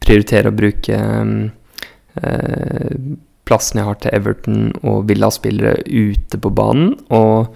prioritere 0.00 0.48
å 0.48 0.56
bruke 0.56 0.96
eh, 2.22 2.94
plassen 3.50 3.80
jeg 3.80 3.88
har 3.88 3.98
til 4.00 4.14
Everton 4.16 4.70
og 4.86 5.08
Villa-spillere 5.10 5.82
ute 5.86 6.38
på 6.40 6.52
banen. 6.54 6.94
Og 7.12 7.50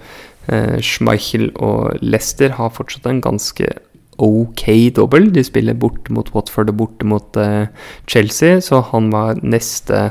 eh, 0.51 0.77
Schmeichel 0.83 1.49
og 1.55 2.03
Leicester 2.03 2.57
har 2.59 2.73
fortsatt 2.75 3.07
en 3.09 3.23
ganske 3.23 3.71
ok 4.21 4.65
dobbel. 4.95 5.29
De 5.35 5.43
spiller 5.43 5.77
borte 5.79 6.13
mot 6.15 6.29
Watford 6.35 6.71
og 6.73 6.79
borte 6.83 7.07
mot 7.07 7.39
eh, 7.39 7.67
Chelsea, 8.11 8.61
så 8.63 8.83
han 8.91 9.09
var 9.13 9.41
neste, 9.43 10.09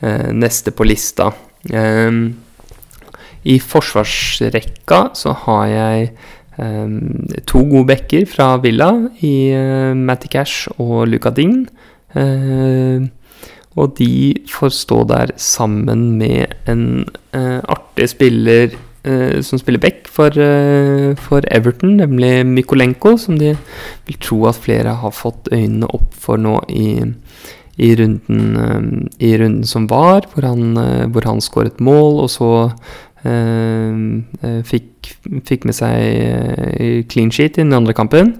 eh, 0.00 0.30
neste 0.32 0.74
på 0.74 0.88
lista. 0.88 1.32
Um, 1.72 2.34
i 3.44 3.58
forsvarsrekka 3.60 5.00
så 5.18 5.34
har 5.44 5.66
jeg 5.68 6.06
um, 6.58 7.26
to 7.48 7.64
gode 7.68 7.88
backer 7.92 8.24
fra 8.30 8.54
Villa 8.62 8.90
i 9.24 9.34
uh, 9.52 9.92
Matty 9.96 10.30
Cash 10.32 10.70
og 10.78 11.08
Luca 11.12 11.32
Ding. 11.34 11.66
Uh, 12.14 13.04
og 13.74 13.96
de 13.98 14.34
får 14.46 14.70
stå 14.74 15.02
der 15.10 15.34
sammen 15.40 16.12
med 16.18 16.54
en 16.70 17.04
uh, 17.34 17.58
artig 17.58 18.08
spiller 18.12 18.76
uh, 19.06 19.40
som 19.42 19.58
spiller 19.58 19.82
back 19.82 20.06
for, 20.08 20.30
uh, 20.38 21.10
for, 21.18 21.42
Everton, 21.50 21.98
nemlig 21.98 22.46
Mykolenko, 22.46 23.16
som 23.18 23.38
de 23.40 23.56
vil 24.06 24.20
tro 24.22 24.44
at 24.50 24.62
flere 24.62 24.94
har 25.02 25.14
fått 25.14 25.50
øynene 25.52 25.90
opp 25.90 26.14
for 26.14 26.38
nå 26.38 26.60
i, 26.70 27.02
i, 27.76 27.90
runden, 27.98 28.44
um, 28.54 29.08
i 29.18 29.34
runden, 29.42 29.66
som 29.66 29.90
var, 29.90 30.30
hvor 30.32 30.46
han, 30.46 30.78
hvor 31.10 31.26
han 31.26 31.42
skåret 31.42 31.82
mål, 31.82 32.22
og 32.24 32.30
så 32.30 32.52
fikk, 33.24 35.12
fikk, 35.48 35.64
med 35.64 35.76
seg 35.76 35.94
eh, 36.04 36.98
clean 37.08 37.32
sheet 37.32 37.58
i 37.58 37.64
den 37.64 37.76
andre 37.76 37.96
kampen. 37.96 38.36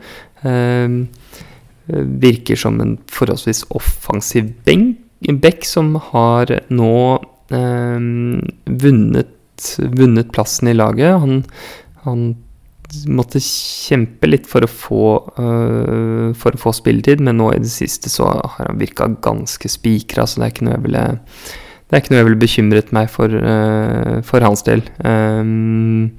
virker 2.25 2.57
som 2.57 2.81
en 2.81 2.99
forholdsvis 3.09 3.65
offensiv 3.73 4.51
back 5.41 5.65
som 5.65 5.95
har 6.11 6.51
nå 6.69 6.97
vunnet, 7.49 9.33
vunnet 9.79 10.33
plassen 10.33 10.69
i 10.69 10.77
laget. 10.77 11.17
Han, 11.21 11.45
han 12.05 12.27
måtte 13.09 13.41
kjempe 13.41 14.29
litt 14.29 14.49
for 14.49 14.65
å 14.65 14.71
få, 14.71 15.05
for 16.37 16.57
å 16.57 16.61
få 16.61 16.73
spilletid, 16.77 17.25
men 17.25 17.41
nå 17.41 17.53
i 17.55 17.63
det 17.65 17.73
siste 17.73 18.13
så 18.13 18.29
har 18.33 18.69
han 18.69 18.81
virka 18.81 19.09
ganske 19.25 19.69
spikra, 19.73 20.27
så 20.27 20.41
det 20.41 20.47
er 20.47 20.57
ikke 20.57 20.69
noe 20.69 20.77
jeg 20.77 20.87
ville 20.89 21.07
det 21.85 21.97
er 21.97 22.01
ikke 22.01 22.15
noe 22.15 22.21
jeg 22.23 22.27
ville 22.31 22.41
bekymret 22.41 22.95
meg 22.97 23.11
for, 23.13 23.29
uh, 23.29 24.23
for 24.25 24.45
hans 24.45 24.65
del. 24.65 24.81
Um, 25.05 26.15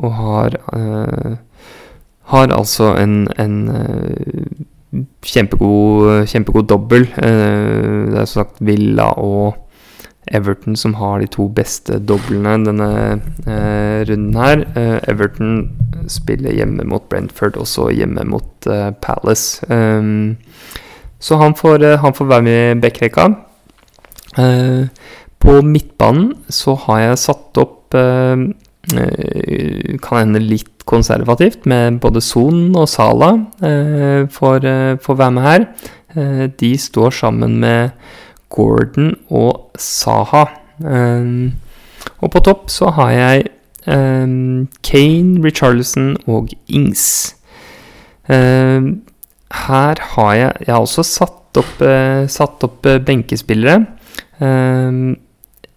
og 0.00 0.16
har 0.20 0.56
uh, 0.72 1.36
Har 2.26 2.50
altså 2.50 2.96
en, 2.98 3.28
en 3.38 3.68
uh, 3.70 5.04
kjempegod, 5.22 6.26
kjempegod 6.26 6.66
dobbel. 6.66 7.06
det 7.14 8.18
er 8.18 8.24
som 8.26 8.42
sagt 8.42 8.58
Villa 8.58 9.12
og 9.14 9.54
Everton 10.34 10.74
som 10.74 10.94
har 10.98 11.20
de 11.20 11.28
to 11.30 11.46
beste 11.48 12.00
doblene 12.02 12.56
denne 12.66 12.88
runden 14.08 14.34
her. 14.34 14.64
Everton 15.06 15.70
spiller 16.08 16.50
hjemme 16.50 16.82
mot 16.82 17.06
Brentford, 17.08 17.56
og 17.56 17.66
så 17.66 17.92
hjemme 17.94 18.24
mot 18.26 18.66
Palace. 19.02 19.62
Um, 19.70 20.36
så 21.20 21.36
han 21.36 21.54
får, 21.54 21.96
han 22.02 22.14
får 22.14 22.24
være 22.24 22.42
med 22.42 22.76
i 22.76 22.80
backrekka. 22.80 23.28
Eh, 24.36 24.86
på 25.40 25.60
midtbanen 25.64 26.32
så 26.52 26.74
har 26.86 27.02
jeg 27.02 27.20
satt 27.22 27.60
opp 27.60 27.96
eh, 27.96 28.42
eh, 28.92 29.96
Kan 30.04 30.20
hende 30.20 30.42
litt 30.42 30.84
konservativt, 30.86 31.64
med 31.66 31.98
både 32.02 32.20
Son 32.22 32.76
og 32.78 32.86
Sala 32.86 33.32
for, 34.30 34.66
for 35.02 35.12
å 35.12 35.18
være 35.18 35.34
med 35.34 35.42
her. 35.42 35.64
de 36.60 36.68
står 36.78 37.10
sammen 37.10 37.56
med 37.58 37.90
Gordon 38.54 39.16
og 39.26 39.74
Saha. 39.74 40.44
og 42.20 42.30
på 42.30 42.44
topp 42.46 42.70
så 42.70 42.92
har 42.94 43.10
jeg 43.10 43.48
Kane, 44.86 45.42
Richarlison 45.42 46.14
og 46.30 46.54
Ings. 46.68 47.34
her 48.28 50.06
har 50.14 50.32
jeg 50.34 50.52
Jeg 50.60 50.70
har 50.70 50.80
også 50.86 51.02
satt 51.02 51.58
opp, 51.58 51.82
satt 52.30 52.62
opp 52.62 52.86
benkespillere. 52.86 53.86
Um, 54.40 55.16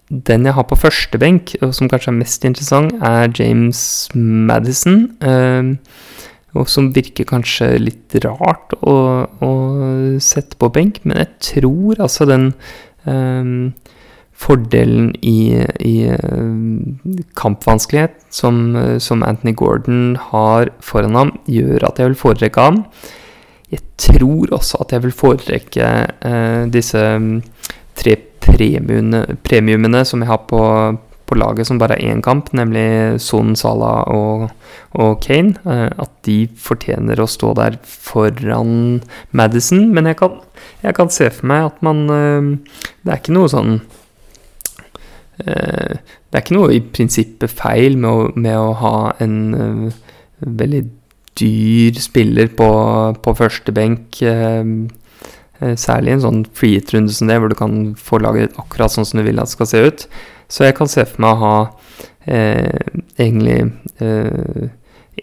den 0.09 0.45
jeg 0.47 0.55
har 0.57 0.65
på 0.65 0.77
første 0.79 1.19
benk, 1.21 1.53
og 1.61 1.73
som 1.77 1.89
kanskje 1.89 2.09
er 2.09 2.17
mest 2.17 2.45
interessant, 2.47 2.95
er 3.05 3.29
James 3.37 3.81
Madison. 4.15 5.03
Um, 5.21 5.75
og 6.57 6.65
som 6.71 6.89
virker 6.95 7.27
kanskje 7.29 7.75
litt 7.77 8.15
rart 8.23 8.73
å, 8.81 8.95
å, 9.45 9.51
sette 10.23 10.57
på 10.57 10.71
benk, 10.73 10.97
men 11.05 11.21
jeg 11.21 11.29
tror 11.45 12.01
altså 12.01 12.25
den 12.25 12.47
um, 13.05 13.69
fordelen 14.39 15.11
i, 15.21 15.61
i 15.83 15.95
kampvanskelighet 17.37 18.17
som, 18.33 18.73
som, 19.03 19.21
Anthony 19.27 19.53
Gordon 19.53 20.15
har 20.31 20.71
foran 20.81 21.19
ham, 21.19 21.33
gjør 21.45 21.85
at 21.91 22.01
jeg 22.01 22.13
vil 22.13 22.21
foretrekke 22.23 22.65
ham. 22.69 22.81
Jeg 23.69 23.83
tror 24.01 24.55
også 24.57 24.81
at 24.81 24.95
jeg 24.95 25.05
vil 25.05 25.13
foretrekke 25.13 25.91
uh, 26.25 26.65
disse 26.73 27.03
tre 27.99 28.15
premiumene, 28.43 29.23
premiumene 29.45 30.03
som 30.07 30.23
jeg 30.23 30.29
har 30.29 30.41
på, 30.49 30.61
på, 31.29 31.37
laget, 31.39 31.67
som 31.67 31.79
bare 31.81 31.97
er 31.97 32.13
én 32.13 32.23
kamp, 32.25 32.51
nemlig 32.57 33.19
Son, 33.23 33.55
Salah 33.59 34.07
og, 34.13 34.49
og 34.99 35.19
Kane, 35.23 35.55
eh, 35.65 35.87
at 35.89 36.11
de 36.27 36.39
fortjener 36.59 37.19
å 37.19 37.29
stå 37.29 37.53
der 37.59 37.79
foran 37.83 39.01
Madison. 39.31 39.89
Men 39.95 40.09
jeg 40.09 40.19
kan, 40.21 40.39
jeg 40.83 40.97
kan 40.97 41.13
se 41.13 41.29
for 41.33 41.49
meg 41.51 41.71
at 41.71 41.81
man 41.85 42.05
eh, 42.13 42.75
Det 43.03 43.13
er 43.13 43.21
ikke 43.21 43.35
noe 43.35 43.51
sånn 43.51 43.79
eh, 45.45 45.97
Det 45.99 46.37
er 46.37 46.43
ikke 46.43 46.57
noe 46.59 46.71
i 46.75 46.83
prinsippet 46.83 47.53
feil 47.61 47.97
med 47.97 48.09
å, 48.09 48.29
med 48.35 48.57
å 48.59 48.71
ha 48.83 48.95
en 49.23 49.91
veldig 50.39 50.85
dyr 51.39 51.99
spiller 51.99 52.49
på, 52.51 52.69
på 53.23 53.33
første 53.37 53.73
benk. 53.75 54.19
Særlig 55.59 56.13
en 56.13 56.21
sånn 56.23 56.43
free-hit-runde 56.55 57.11
som 57.11 57.27
det, 57.27 57.35
hvor 57.41 57.51
du 57.51 57.57
kan 57.59 57.73
få 57.99 58.21
laget 58.23 58.55
akkurat 58.61 58.93
sånn 58.93 59.07
som 59.07 59.19
du 59.19 59.25
vil 59.25 59.41
at 59.41 59.49
det 59.49 59.57
skal 59.57 59.67
se 59.67 59.81
ut. 59.89 60.05
Så 60.49 60.63
jeg 60.65 60.77
kan 60.77 60.89
se 60.89 61.03
for 61.05 61.25
meg 61.25 61.35
å 61.35 61.41
ha 61.43 61.55
eh, 62.31 62.79
egentlig 63.19 63.59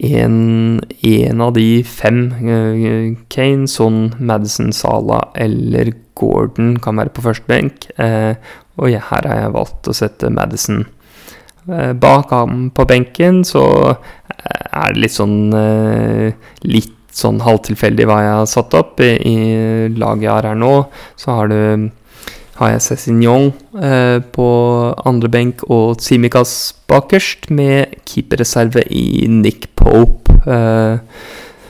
en, 0.00 0.80
eh, 1.02 1.40
av 1.40 1.52
de 1.54 1.82
fem, 1.82 2.20
eh, 2.32 3.16
Kane, 3.28 3.68
Son, 3.68 4.14
Madison, 4.18 4.72
Sala 4.72 5.28
eller 5.34 5.92
Gordon, 6.14 6.76
kan 6.78 6.96
være 6.96 7.12
på 7.12 7.22
første 7.22 7.46
benk. 7.46 7.90
Uh, 8.00 8.34
og 8.80 8.88
ja, 8.88 9.02
her 9.10 9.26
har 9.28 9.40
jeg 9.42 9.52
valgt 9.52 9.88
å 9.88 9.92
sette 9.92 10.30
Madison. 10.32 10.86
Uh, 11.68 11.92
bak 11.92 12.30
ham 12.32 12.70
på 12.72 12.86
benken 12.88 13.42
så 13.44 13.66
er 14.36 14.94
det 14.94 15.02
litt 15.02 15.12
sånn 15.12 15.50
Litt 16.64 16.95
sånn 17.14 17.42
halvtilfeldig 17.44 18.08
hva 18.08 18.18
jeg 18.24 18.34
har 18.40 18.50
satt 18.50 18.74
opp. 18.78 19.00
I, 19.04 19.14
i 19.20 19.36
laget 19.96 20.26
jeg 20.26 20.32
har 20.32 20.50
her 20.50 20.58
nå, 20.58 20.74
så 21.20 21.38
har 21.40 21.52
du 21.52 21.60
har 22.56 22.70
jeg 22.72 22.84
Cézignon 22.86 23.50
eh, 23.84 24.18
på 24.32 24.46
andre 25.04 25.28
benk 25.28 25.64
og 25.68 26.00
Simikas 26.00 26.72
bakerst, 26.88 27.50
med 27.52 27.98
keeperreserve 28.08 28.86
i 28.88 29.26
Nick 29.28 29.68
Pope. 29.76 30.32
Eh, 30.48 30.96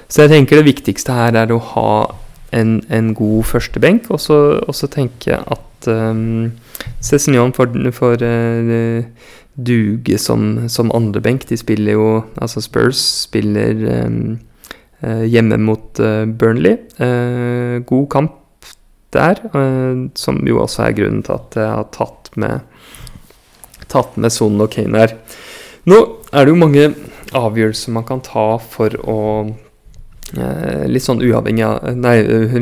så 0.07 0.23
jeg 0.23 0.31
tenker 0.31 0.61
det 0.61 0.69
viktigste 0.69 1.17
her 1.17 1.35
er 1.35 1.51
å 1.51 1.59
ha 1.73 1.91
en, 2.55 2.79
en 2.89 3.11
god 3.19 3.49
førstebenk, 3.51 4.11
og 4.15 4.23
så 4.23 4.91
tenker 4.93 5.33
jeg 5.35 5.57
at 5.57 5.89
um, 5.91 6.53
Cézignon 7.03 7.51
får, 7.57 7.75
får 7.97 8.23
uh, 8.23 9.33
duge 9.57 10.19
som, 10.23 10.69
som 10.71 10.93
andrebenk. 10.95 11.49
De 11.51 11.59
spiller 11.59 11.99
jo 11.99 12.07
Altså 12.39 12.63
Spurs 12.63 13.03
spiller 13.27 13.83
um, 14.07 14.39
hjemme 15.05 15.59
mot 15.61 16.01
uh, 16.01 16.25
Burnley. 16.25 16.79
god 17.87 18.07
kamp 18.11 18.43
der, 19.17 19.41
eh, 19.55 20.09
som 20.15 20.41
jo 20.47 20.61
også 20.63 20.87
er 20.87 20.97
grunnen 20.97 21.23
til 21.27 21.37
at 21.37 21.59
jeg 21.59 21.73
har 21.73 21.87
tatt 21.95 22.31
med, 22.37 22.61
tatt 23.93 24.17
med 24.17 24.35
Son 24.35 24.61
og 24.61 24.73
Kane 24.75 25.05
her. 25.05 25.15
Nå 25.87 26.01
er 26.33 26.45
det 26.45 26.53
jo 26.55 26.61
mange 26.61 26.89
avgjørelser 27.37 27.95
man 27.95 28.07
kan 28.09 28.23
ta 28.25 28.57
for 28.63 28.97
å 29.07 29.21
eh, 29.47 30.85
Litt 30.91 31.05
sånn 31.05 31.23
av 31.35 31.47
Nei, 31.47 32.17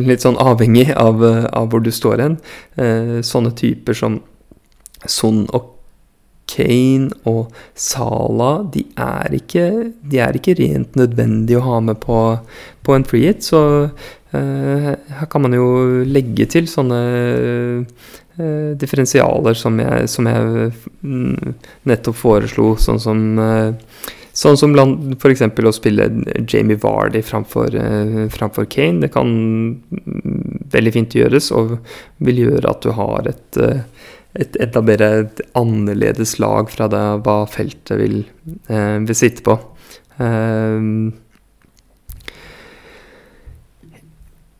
litt 0.04 0.24
sånn 0.24 0.38
avhengig 0.40 0.90
av, 0.92 1.22
av 1.24 1.70
hvor 1.72 1.80
du 1.84 1.90
står 1.92 2.20
hen. 2.20 2.38
Eh, 2.76 3.20
sånne 3.24 3.54
typer 3.56 3.96
som 3.96 4.20
Son 5.06 5.44
og 5.52 5.73
Kane 6.50 7.10
og 7.28 7.52
Sala 7.74 8.64
de 8.72 8.84
er 9.00 9.36
ikke, 9.38 9.66
de 10.04 10.20
er 10.22 10.36
ikke 10.36 10.56
rent 10.58 10.98
nødvendig 10.98 11.56
å 11.58 11.64
ha 11.64 11.78
med 11.84 12.00
på, 12.02 12.18
på 12.84 12.96
en 12.96 13.06
free 13.08 13.30
hit. 13.30 13.46
Så 13.46 13.60
uh, 13.88 14.90
her 15.18 15.30
kan 15.30 15.44
man 15.44 15.56
jo 15.56 15.68
legge 16.06 16.46
til 16.52 16.68
sånne 16.70 17.00
uh, 17.84 18.72
differensialer 18.80 19.56
som 19.58 19.80
jeg, 19.80 20.10
som 20.10 20.28
jeg 20.30 20.68
mm, 21.00 21.56
nettopp 21.90 22.20
foreslo, 22.20 22.74
sånn 22.80 23.02
som 23.02 23.24
uh, 23.40 23.72
Sånn 24.34 24.56
som 24.58 24.72
f.eks. 24.74 25.44
å 25.46 25.70
spille 25.70 26.08
Jamie 26.50 26.74
Vardy 26.82 27.20
framfor, 27.22 27.76
framfor, 28.34 28.66
Kane. 28.66 29.04
Det 29.04 29.12
kan 29.14 29.28
mm, 29.30 30.64
veldig 30.72 30.92
fint 30.96 31.14
gjøres, 31.14 31.52
og 31.54 31.76
vil 32.18 32.40
gjøre 32.42 32.72
at 32.72 32.82
du 32.82 32.90
har 32.98 33.28
et 33.30 33.60
et, 34.34 34.56
etablere 34.62 35.10
et 35.22 35.42
annerledes 35.58 36.38
lag 36.42 36.70
fra 36.72 36.88
det 36.90 37.02
hva 37.26 37.42
feltet 37.50 37.98
vil, 38.00 38.22
eh, 38.68 38.96
vil 39.06 39.18
sitte 39.18 39.44
på. 39.46 39.58
Um, 40.18 41.12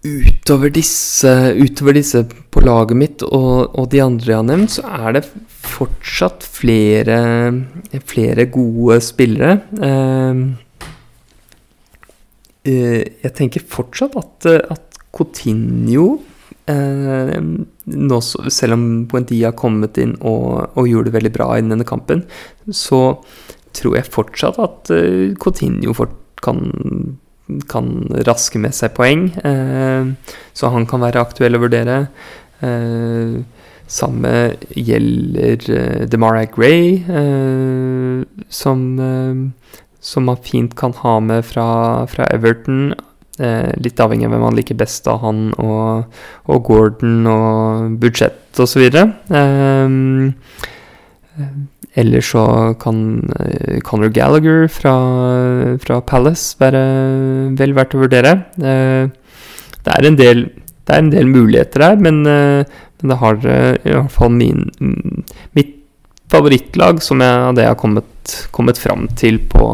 utover, 0.05 0.73
disse, 0.75 1.31
utover 1.55 1.97
disse 1.97 2.25
på 2.27 2.63
laget 2.65 2.99
mitt 2.99 3.23
og, 3.25 3.71
og, 3.73 3.87
de 3.93 4.03
andre 4.05 4.33
jeg 4.33 4.41
har 4.41 4.49
nevnt, 4.51 4.75
så 4.77 4.85
er 5.07 5.17
det 5.17 5.25
fortsatt 5.65 6.45
flere, 6.47 7.19
flere 8.05 8.47
gode 8.53 9.01
spillere. 9.05 9.59
Um, 9.81 10.45
jeg 12.65 13.33
tenker 13.37 13.65
fortsatt 13.69 14.15
at, 14.17 14.47
at 14.73 15.03
Coutinho 15.15 16.15
Eh, 16.67 17.41
nå, 17.85 18.19
selv 18.25 18.73
om 18.73 18.85
Buendia 19.11 19.51
har 19.51 19.57
kommet 19.59 19.99
inn 20.01 20.15
og, 20.25 20.71
og, 20.73 20.87
gjorde 20.89 21.11
det 21.11 21.17
veldig 21.19 21.33
bra 21.35 21.49
i 21.59 21.65
denne 21.65 21.85
kampen, 21.85 22.23
så 22.73 23.19
tror 23.77 23.99
jeg 23.99 24.13
fortsatt 24.15 24.61
at 24.63 24.93
eh, 24.95 25.35
Coutinho 25.41 25.93
fort 25.97 26.17
kan, 26.45 26.63
kan, 27.69 27.91
raske 28.29 28.61
med 28.63 28.77
seg 28.77 28.95
poeng. 28.97 29.29
Eh, 29.45 30.33
så 30.57 30.73
han 30.73 30.89
kan 30.89 31.05
være 31.05 31.21
aktuell 31.25 31.59
å 31.59 31.65
vurdere. 31.67 32.07
Uh, 32.65 33.43
samme 33.91 34.31
gjelder 34.73 35.65
uh, 35.69 36.05
Demarai 36.09 36.47
Gray, 36.49 37.03
som, 38.49 38.87
som 40.01 40.25
man 40.31 40.41
fint 40.47 40.73
kan 40.79 40.95
ha 41.03 41.19
med 41.21 41.45
fra, 41.45 41.67
fra 42.09 42.31
Everton. 42.33 42.95
Eh, 43.43 43.73
litt 43.83 43.99
avhengig 43.99 44.29
av 44.29 44.35
hvem 44.35 44.45
han 44.47 44.55
liker 44.55 44.77
best 44.79 45.09
av 45.11 45.25
han 45.25 45.49
og, 45.59 46.05
og 46.47 46.61
Gordon 46.69 47.27
og 47.27 47.97
budsjett 47.99 48.61
osv. 48.63 48.85
Eh, 48.95 49.97
eller 51.95 52.23
så 52.27 52.45
kan 52.79 52.99
eh, 53.41 53.81
Conor 53.87 54.13
Gallagher 54.15 54.69
fra, 54.71 54.95
fra, 55.83 56.01
Palace 56.07 56.55
være 56.63 56.83
vel 57.59 57.75
verdt 57.75 57.95
å 57.95 58.03
vurdere. 58.05 58.37
Eh, 58.59 59.11
det, 59.85 59.95
er 59.95 60.09
del, 60.19 60.45
det, 60.47 60.91
er 60.91 61.03
en 61.03 61.13
del, 61.15 61.31
muligheter 61.31 61.89
her, 61.89 61.99
men, 61.99 62.23
eh, 62.27 62.63
men 63.01 63.15
det 63.15 63.21
har 63.23 63.43
eh, 63.47 63.73
i 63.83 63.95
hvert 63.95 64.15
fall 64.15 64.35
min, 64.35 64.69
mitt 65.59 65.75
favorittlag 66.31 67.03
som 67.05 67.23
jeg, 67.23 67.55
det 67.59 67.67
jeg 67.67 67.75
har 67.75 67.83
kommet, 67.83 68.39
kommet 68.55 68.81
fram 68.81 69.07
til 69.19 69.43
på 69.51 69.69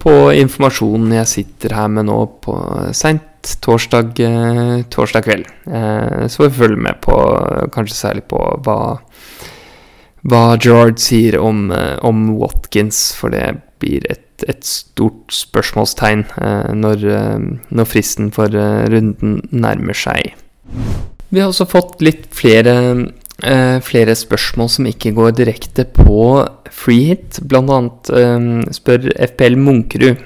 på 0.00 0.14
informasjonen 0.32 1.12
jeg 1.18 1.28
sitter 1.34 1.74
her 1.76 1.90
med 1.92 2.08
nå 2.08 2.18
på 2.44 2.56
seint 2.96 3.26
torsdag, 3.64 4.20
eh, 4.20 4.82
torsdag 4.92 5.24
kveld. 5.24 5.46
Eh, 5.66 6.26
så 6.28 6.44
vi 6.46 6.50
følge 6.58 6.76
med 6.76 7.00
på, 7.00 7.16
kanskje 7.72 7.96
særlig 7.96 8.24
på 8.28 8.40
hva, 8.64 9.00
hva 10.28 10.42
Gerard 10.60 11.00
sier 11.00 11.38
om, 11.40 11.70
eh, 11.72 11.96
om, 12.02 12.36
Watkins, 12.40 13.14
for 13.16 13.30
det 13.30 13.60
blir 13.80 14.04
et, 14.10 14.44
et 14.48 14.64
stort 14.64 15.32
spørsmålstegn 15.32 16.26
når, 16.76 17.04
når, 17.68 17.88
fristen 17.88 18.30
for 18.32 18.48
runden 18.52 19.40
nærmer 19.52 19.96
seg. 19.96 20.34
Vi 21.30 21.40
har 21.40 21.48
også 21.48 21.68
fått 21.68 22.00
litt 22.04 22.26
flere 22.34 22.74
eh, 23.44 23.78
flere 23.84 24.14
spørsmål 24.16 24.68
som 24.72 24.88
ikke 24.88 25.12
går 25.16 25.34
direkte 25.38 25.86
på 25.88 26.44
freehit. 26.74 27.40
Blant 27.48 27.72
annet 27.74 28.10
eh, 28.16 28.46
spør 28.76 29.10
FPL 29.30 29.58
Munkerud. 29.60 30.22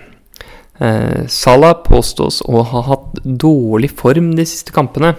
Eh, 0.83 1.25
Salah 1.31 1.77
påstås 1.87 2.43
å 2.49 2.65
ha 2.71 2.85
hatt 2.91 3.21
dårlig 3.25 3.93
form 3.95 4.33
de 4.39 4.47
siste 4.49 4.75
kampene. 4.75 5.15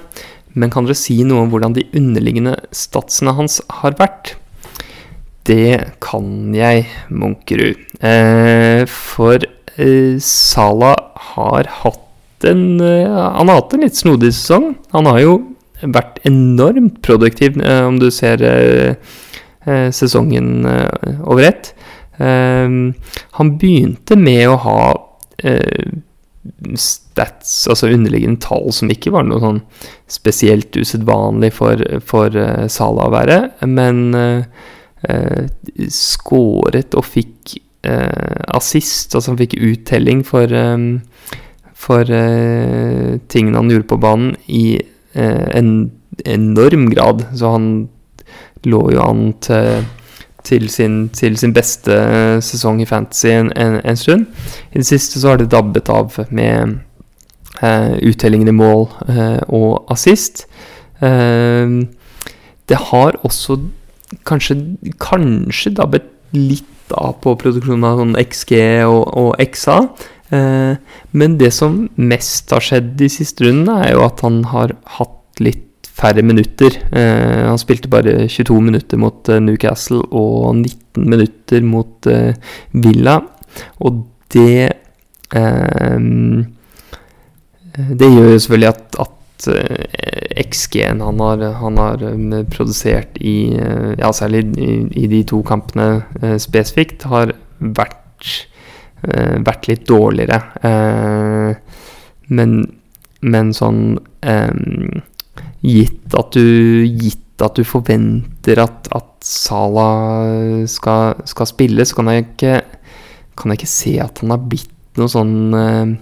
Men 0.56 0.72
kan 0.72 0.88
dere 0.88 0.96
si 0.96 1.18
noe 1.28 1.44
om 1.44 1.52
hvordan 1.52 1.76
de 1.76 1.88
underliggende 1.98 2.56
statsene 2.76 3.36
hans 3.36 3.60
har 3.82 3.98
vært? 4.00 4.36
Det 5.46 5.98
kan 6.02 6.56
jeg, 6.56 6.88
Munkerud. 7.14 7.82
For 8.90 9.44
Salah 10.24 10.96
har 11.36 11.68
hatt 11.84 12.48
en 12.48 12.80
Han 12.80 13.50
har 13.50 13.60
hatt 13.60 13.76
en 13.76 13.84
litt 13.84 14.00
snodig 14.00 14.32
sesong. 14.34 14.72
Han 14.96 15.12
har 15.12 15.20
jo 15.22 15.36
vært 15.82 16.20
enormt 16.28 17.02
produktiv, 17.06 17.60
eh, 17.62 17.84
om 17.86 18.00
du 18.00 18.10
ser 18.14 18.42
eh, 18.44 18.96
eh, 19.66 19.90
sesongen 19.92 20.66
over 21.26 21.52
ett. 21.52 21.74
han 22.18 23.50
begynte 23.60 24.16
med 24.16 24.48
å 24.48 24.56
ha 24.64 24.84
stats, 26.80 27.66
altså 27.68 27.90
underliggende 27.92 28.40
tall, 28.40 28.72
som 28.72 28.88
ikke 28.88 29.12
var 29.12 29.26
noe 29.28 29.42
sånn 29.44 29.60
spesielt 30.08 30.78
usedvanlig 30.80 31.52
for, 31.58 31.84
for 32.08 32.32
Sala 32.72 33.10
å 33.10 33.12
være, 33.12 33.38
men 33.68 34.16
skåret 35.92 36.96
og 36.96 37.04
fikk 37.04 37.58
assist, 37.84 39.12
altså 39.12 39.34
han 39.34 39.44
fikk 39.44 39.60
uttelling 39.60 40.24
for, 40.24 40.56
for 41.76 42.16
tingene 43.28 43.60
han 43.60 43.76
gjorde 43.76 43.92
på 43.92 44.04
banen 44.08 44.38
i 44.48 44.80
en 45.16 45.92
enorm 46.26 46.90
grad. 46.92 47.26
Så 47.36 47.52
han 47.56 47.68
lå 48.66 48.82
jo 48.96 49.04
an 49.04 49.28
til, 49.44 49.86
til, 50.46 50.70
sin, 50.70 50.98
til 51.14 51.38
sin, 51.38 51.54
beste 51.54 51.98
sesong 52.46 52.82
i 52.82 52.88
Fantasy 52.90 53.32
en, 53.34 53.52
en, 53.58 53.80
en, 53.84 53.98
stund. 53.98 54.28
I 54.74 54.82
det 54.82 54.88
siste 54.90 55.22
så 55.22 55.34
har 55.34 55.42
det 55.42 55.52
dabbet 55.54 55.90
av 55.90 56.18
med 56.30 56.80
eh, 57.62 57.94
uttellingen 58.06 58.52
i 58.52 58.58
mål 58.58 58.88
eh, 59.10 59.42
og 59.48 59.86
assist. 59.94 60.46
Eh, 61.02 61.80
det 62.70 62.82
har 62.90 63.20
også 63.24 63.60
kanskje, 64.26 64.58
kanskje 65.02 65.76
dabbet 65.78 66.10
litt 66.36 66.64
av 66.94 67.16
på 67.24 67.34
produksjonen 67.42 67.86
av 67.88 68.02
sånn 68.02 68.18
XG 68.22 68.54
og, 68.86 69.04
og 69.18 69.32
XA. 69.42 69.80
Eh, 70.34 70.78
men 71.12 71.38
det 71.38 71.52
som 71.54 71.86
mest 71.96 72.52
har 72.54 72.64
skjedd 72.64 72.96
de 73.00 73.10
siste 73.12 73.46
rundene, 73.46 73.78
er 73.86 73.96
jo 73.96 74.06
at 74.08 74.24
han 74.26 74.42
har 74.52 74.76
hatt 74.98 75.44
litt 75.44 75.64
færre 75.96 76.24
minutter. 76.26 76.80
Eh, 76.92 77.46
han 77.46 77.62
spilte 77.62 77.92
bare 77.92 78.26
22 78.32 78.60
minutter 78.64 79.00
mot 79.02 79.30
eh, 79.30 79.42
Newcastle 79.44 80.02
og 80.10 80.56
19 80.58 81.06
minutter 81.12 81.66
mot 81.66 82.10
Villa. 82.72 83.20
Og 83.84 84.06
det 84.32 84.72
Det 87.76 88.08
gjør 88.08 88.30
jo 88.30 88.40
selvfølgelig 88.40 88.68
at, 88.70 88.96
at 89.00 89.48
XG-en 90.46 91.02
han 91.02 91.20
har, 91.20 91.42
han 91.60 91.78
har 91.82 92.04
produsert 92.54 93.18
i 93.20 93.52
Ja, 94.00 94.12
særlig 94.14 94.46
i, 94.56 94.78
i 95.04 95.08
de 95.12 95.24
to 95.28 95.42
kampene 95.44 96.06
spesifikt, 96.40 97.04
har 97.10 97.34
vært 97.60 98.46
vært 99.46 99.70
litt 99.70 99.86
dårligere. 99.90 100.40
Uh, 100.64 101.84
men, 102.36 102.56
men, 103.22 103.52
sånn 103.56 104.00
um, 104.00 105.04
gitt, 105.66 106.16
at 106.18 106.34
du, 106.36 106.86
gitt 106.86 107.44
at 107.46 107.60
du 107.60 107.66
forventer 107.68 108.62
at, 108.64 108.90
at 108.96 109.12
Sala 109.26 109.90
skal, 110.70 111.22
skal, 111.28 111.50
spille, 111.50 111.86
så 111.86 112.00
kan 112.00 112.12
jeg, 112.14 112.28
ikke, 112.30 112.60
kan 113.38 113.52
jeg 113.52 113.62
ikke 113.62 113.74
se 113.76 113.96
at 114.04 114.22
han 114.24 114.34
har 114.36 114.44
blitt 114.46 114.74
noe 115.00 115.12
sånn 115.12 115.38
uh, 115.54 115.96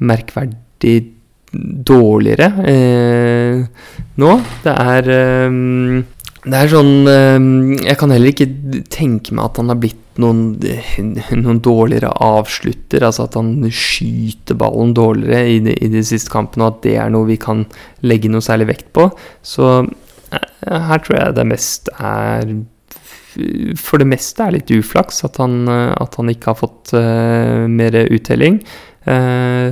merkverdig 0.00 0.98
dårligere 1.50 2.46
nå. 4.22 4.34
Det 4.62 4.70
er 4.70 5.08
um, 5.50 5.98
det 6.40 6.56
er 6.56 6.70
sånn 6.72 7.04
Jeg 7.84 7.96
kan 8.00 8.12
heller 8.14 8.32
ikke 8.32 8.46
tenke 8.88 9.34
meg 9.36 9.50
at 9.50 9.58
han 9.60 9.72
har 9.72 9.80
blitt 9.80 10.00
noen, 10.20 10.56
noen, 11.44 11.60
dårligere 11.64 12.12
avslutter. 12.24 13.04
Altså 13.06 13.26
at 13.26 13.38
han 13.38 13.54
skyter 13.68 14.58
ballen 14.60 14.94
dårligere 14.96 15.56
i 15.56 15.58
de, 15.64 15.76
i 15.76 15.90
de, 15.92 16.04
siste 16.06 16.32
kampene, 16.32 16.66
og 16.66 16.76
at 16.76 16.84
det 16.86 16.96
er 17.02 17.12
noe 17.12 17.28
vi 17.28 17.38
kan 17.40 17.64
legge 18.06 18.32
noe 18.32 18.44
særlig 18.44 18.70
vekt 18.72 18.90
på. 18.96 19.08
Så 19.46 19.70
eh, 19.80 20.80
her 20.90 21.04
tror 21.04 21.18
jeg 21.18 21.38
det 21.38 21.48
mest 21.50 21.92
er 21.96 22.54
For 23.78 24.02
det 24.02 24.08
meste 24.10 24.42
er 24.42 24.56
litt 24.56 24.72
uflaks 24.74 25.22
at 25.28 25.38
han, 25.38 25.62
at 25.70 26.16
han 26.18 26.32
ikke 26.32 26.50
har 26.50 26.58
fått 26.58 26.90
uh, 26.98 27.68
mer 27.70 27.94
uttelling. 28.10 28.58
Uh, 29.06 29.70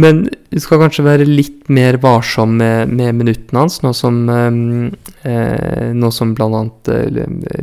men 0.00 0.24
vi 0.50 0.60
skal 0.62 0.80
kanskje 0.82 1.04
være 1.06 1.26
litt 1.28 1.68
mer 1.72 1.98
varsom 2.02 2.56
med, 2.60 2.92
med 2.96 3.18
minuttene 3.20 3.64
hans, 3.64 3.80
nå 3.84 3.92
som, 3.96 4.22
eh, 4.30 5.90
nå 5.96 6.10
som 6.14 6.34
bl.a. 6.36 6.62
Eh, 6.94 7.20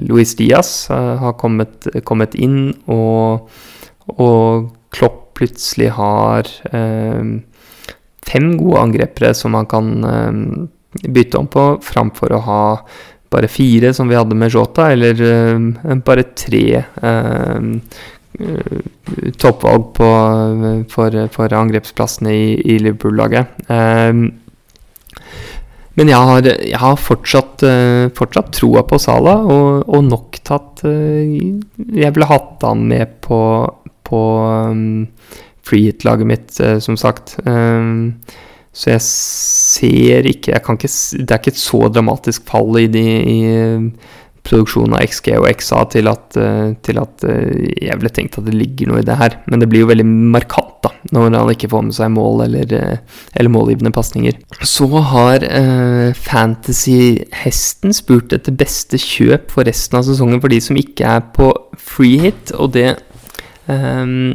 Luis 0.08 0.36
Diaz 0.39 0.71
eh, 0.93 1.13
har 1.23 1.36
kommet, 1.41 1.89
kommet, 2.08 2.38
inn, 2.38 2.71
og, 2.91 3.50
og 4.15 4.73
Klopp 4.95 5.23
plutselig 5.38 5.91
har 5.97 6.47
eh, 6.71 7.36
fem 8.28 8.50
gode 8.58 8.88
angrepere 8.88 9.34
som 9.38 9.58
han 9.58 9.69
kan 9.69 9.93
eh, 10.08 10.41
bytte 11.08 11.41
om 11.41 11.52
på, 11.52 11.69
framfor 11.86 12.34
å 12.34 12.43
ha 12.47 12.63
bare 13.30 13.50
fire, 13.52 13.91
som 13.93 14.08
vi 14.08 14.15
hadde 14.15 14.36
med 14.39 14.54
Jota, 14.54 14.91
eller 14.93 15.21
eh, 15.28 15.97
bare 16.08 16.30
tre. 16.38 16.84
Eh, 17.02 18.06
toppvalg 19.41 19.88
på, 19.97 20.10
for, 20.91 21.15
for 21.34 21.56
angrepsplassene 21.58 22.34
i, 22.34 22.50
i 22.62 22.78
Liverpool-laget. 22.84 23.54
Um, 23.69 24.28
men 25.97 26.12
jeg 26.12 26.30
har, 26.30 26.45
jeg 26.45 26.82
har 26.82 27.00
fortsatt, 27.02 27.65
uh, 27.65 28.08
fortsatt, 28.17 28.52
troa 28.60 28.86
på 28.86 29.00
Sala, 29.02 29.39
og, 29.41 29.88
og 29.89 30.06
nok 30.06 30.41
tatt 30.45 30.86
jeg 30.86 32.13
ville 32.13 32.30
hatt 32.30 32.62
han 32.67 32.86
med 32.91 33.17
på, 33.26 33.39
på 34.06 34.23
um, 34.69 35.08
freehit-laget 35.67 36.30
mitt, 36.30 36.60
som 36.84 37.00
sagt. 37.00 37.39
Um, 37.47 38.13
så 38.78 38.91
jeg 38.91 39.02
ser 39.02 40.28
ikke, 40.30 40.52
jeg 40.54 40.62
ikke 40.62 40.89
Det 41.17 41.32
er 41.34 41.39
ikke 41.41 41.54
et 41.56 41.60
så 41.60 41.88
dramatisk 41.89 42.45
fall 42.50 42.78
i 42.78 42.86
de 42.91 43.06
i, 43.26 43.39
produksjon 44.48 44.96
av 44.96 45.04
XG 45.04 45.34
og 45.38 45.48
XA 45.60 45.82
til 45.94 46.10
at, 46.12 46.38
eh, 46.40 46.72
til 46.86 47.00
at, 47.02 47.24
eh, 47.28 47.68
jeg 47.82 47.98
ville 48.00 48.14
tenkt 48.14 48.38
at 48.40 48.48
det 48.48 48.56
ligger 48.56 48.92
noe 48.92 49.02
i 49.02 49.08
det 49.08 49.18
her. 49.20 49.38
Men 49.48 49.60
det 49.60 49.70
blir 49.70 49.84
jo 49.84 49.92
veldig 49.92 50.06
markant 50.08 50.76
da, 50.84 50.92
når 51.12 51.36
han 51.36 51.54
ikke 51.54 51.70
får 51.72 51.84
med 51.88 51.98
seg 51.98 52.12
mål 52.16 52.46
eller, 52.48 52.74
eh, 52.74 52.98
eller 53.36 53.54
målgivende 53.54 53.94
pasninger. 53.94 54.40
Så 54.62 54.88
har 54.88 55.44
uh, 55.44 56.14
Fantasy-hesten 56.14 57.94
spurt 57.94 58.34
etter 58.34 58.56
beste 58.56 58.98
kjøp 58.98 59.52
for 59.52 59.68
resten 59.68 60.00
av 60.00 60.08
sesongen 60.08 60.42
for 60.42 60.54
de 60.54 60.60
som 60.64 60.80
ikke 60.80 61.06
er 61.18 61.24
på 61.36 61.52
free 61.78 62.20
hit, 62.20 62.52
og 62.56 62.74
det 62.74 62.98
um, 63.68 64.34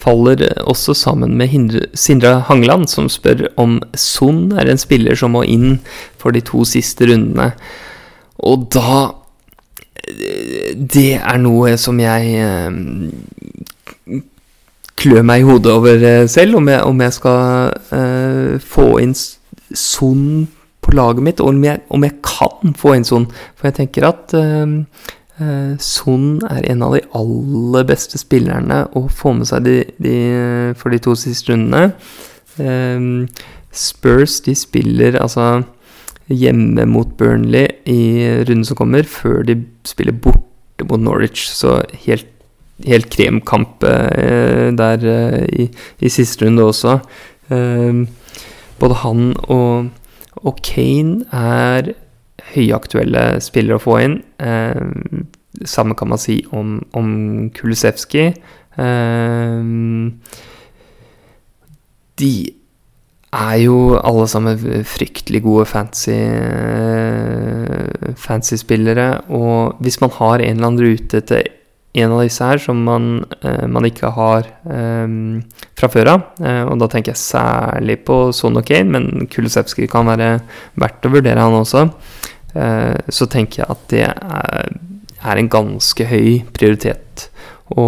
faller 0.00 0.46
også 0.64 0.94
sammen 0.96 1.36
med 1.36 1.48
Hindre, 1.52 1.86
Sindre 1.94 2.40
Hangeland, 2.48 2.88
som 2.88 3.08
spør 3.12 3.46
om 3.60 3.78
Son 3.94 4.50
er 4.58 4.70
en 4.70 4.80
spiller 4.80 5.18
som 5.18 5.36
må 5.36 5.44
inn 5.44 5.78
for 6.18 6.34
de 6.34 6.42
to 6.44 6.64
siste 6.68 7.08
rundene. 7.10 7.52
Og 8.40 8.68
da 8.72 9.19
det 10.94 11.14
er 11.18 11.40
noe 11.40 11.74
som 11.80 11.98
jeg 12.00 12.32
eh, 12.40 14.20
klør 15.00 15.26
meg 15.26 15.42
i 15.42 15.46
hodet 15.48 15.72
over 15.72 16.06
eh, 16.06 16.24
selv, 16.30 16.58
om 16.60 16.68
jeg, 16.70 16.82
om 16.86 17.04
jeg 17.04 17.16
skal 17.16 17.76
uh, 17.92 18.56
få 18.60 18.88
inn 19.04 19.14
Son 19.76 20.48
på 20.82 20.92
laget 20.96 21.22
mitt, 21.22 21.40
og 21.40 21.52
om 21.52 21.64
jeg, 21.64 21.82
om 21.94 22.04
jeg, 22.04 22.16
kan 22.26 22.74
få 22.76 22.96
inn 22.96 23.06
Son. 23.06 23.28
For 23.54 23.70
jeg 23.70 23.78
tenker 23.82 24.08
at 24.08 24.34
Son 25.80 26.24
er 26.44 26.66
en 26.68 26.82
av 26.84 26.96
de 26.96 27.00
aller 27.16 27.86
beste 27.88 28.18
spillerne 28.20 28.82
å 28.98 29.06
få 29.08 29.32
med 29.38 29.48
seg 29.48 29.62
de, 29.64 29.76
de, 30.02 30.16
for 30.76 30.92
de 30.92 30.98
to 31.00 31.14
siste 31.16 31.52
rundene. 31.52 31.94
Spurs 33.72 34.40
de 34.44 34.56
spiller 34.58 35.16
altså 35.22 35.62
hjemme 36.30 36.86
mot 36.86 37.10
Burnley 37.18 37.68
i 37.90 38.02
runden 38.46 38.66
som 38.66 38.78
kommer, 38.78 39.06
før 39.06 39.42
de 39.48 39.58
spiller 39.88 40.14
borte 40.14 40.86
mot 40.88 41.00
Norwich. 41.02 41.48
Så 41.50 41.80
helt, 42.06 42.28
helt 42.86 43.10
kremkamp 43.12 43.84
eh, 43.86 44.70
der 44.76 45.06
eh, 45.14 45.46
i, 45.64 45.68
i, 46.00 46.12
siste 46.12 46.46
runde 46.46 46.66
også. 46.70 46.98
Eh, 47.50 48.04
både 48.80 49.00
han 49.02 49.34
og, 49.48 49.90
og, 50.40 50.62
Kane 50.64 51.26
er 51.34 51.92
høyaktuelle 52.54 53.26
spillere 53.44 53.80
å 53.80 53.84
få 53.84 53.98
inn. 54.04 54.20
Eh, 54.40 55.26
samme 55.66 55.96
kan 55.98 56.08
man 56.08 56.22
si 56.22 56.40
om, 56.56 56.78
om 56.96 57.50
Kulisevskij. 57.56 58.32
Eh, 58.80 59.68
de 62.20 62.32
er 63.30 63.56
jo 63.62 63.94
alle 64.00 64.26
sammen 64.26 64.84
fryktelig 64.88 65.42
gode 65.44 65.66
fancy 65.70 66.16
fancy 68.18 68.58
spillere. 68.58 69.20
Og 69.30 69.78
hvis 69.84 70.00
man 70.02 70.10
har 70.16 70.42
en 70.42 70.56
eller 70.56 70.66
annen 70.66 70.82
rute 70.82 71.22
til 71.28 71.48
en 71.98 72.12
av 72.14 72.20
disse 72.22 72.46
her 72.46 72.60
som 72.62 72.82
man, 72.86 73.08
uh, 73.42 73.66
man 73.70 73.86
ikke 73.88 74.12
har 74.14 74.46
um, 74.62 75.40
fra 75.78 75.90
før 75.90 76.12
av, 76.12 76.28
uh, 76.38 76.62
og 76.70 76.78
da 76.82 76.88
tenker 76.90 77.12
jeg 77.12 77.22
særlig 77.22 77.98
på 78.06 78.18
Son 78.36 78.60
og 78.60 78.66
Kane, 78.68 78.94
men 78.94 79.26
Kulisevskij 79.30 79.90
kan 79.90 80.06
være 80.06 80.36
verdt 80.78 81.08
å 81.08 81.12
vurdere, 81.16 81.42
han 81.42 81.58
også, 81.58 81.88
uh, 82.54 82.94
så 83.10 83.28
tenker 83.30 83.64
jeg 83.64 83.74
at 83.74 83.84
det 83.90 84.04
er, 84.06 84.70
er 85.20 85.42
en 85.42 85.50
ganske 85.50 86.06
høy 86.12 86.44
prioritet 86.54 87.26
å, 87.74 87.86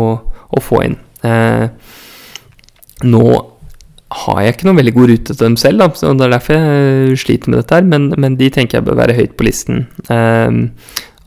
å 0.51 0.63
få 0.63 0.83
inn. 0.89 0.99
nå 3.07 3.27
har 4.13 4.41
jeg 4.43 4.55
ikke 4.55 4.69
noen 4.69 4.79
veldig 4.81 4.95
god 4.97 5.11
rute 5.11 5.35
til 5.35 5.41
dem 5.41 5.57
selv, 5.61 5.83
da, 5.83 5.89
så 5.97 6.13
det 6.17 6.27
er 6.27 6.35
derfor 6.35 6.59
jeg 6.59 7.21
sliter 7.23 7.53
med 7.53 7.63
dette 7.63 7.79
her, 7.79 7.87
men, 7.89 8.11
men 8.21 8.37
de 8.41 8.51
tenker 8.53 8.79
jeg 8.79 8.87
bør 8.89 9.01
være 9.01 9.17
høyt 9.17 9.37
på 9.39 9.47
listen. 9.47 9.87
Um, 10.11 10.67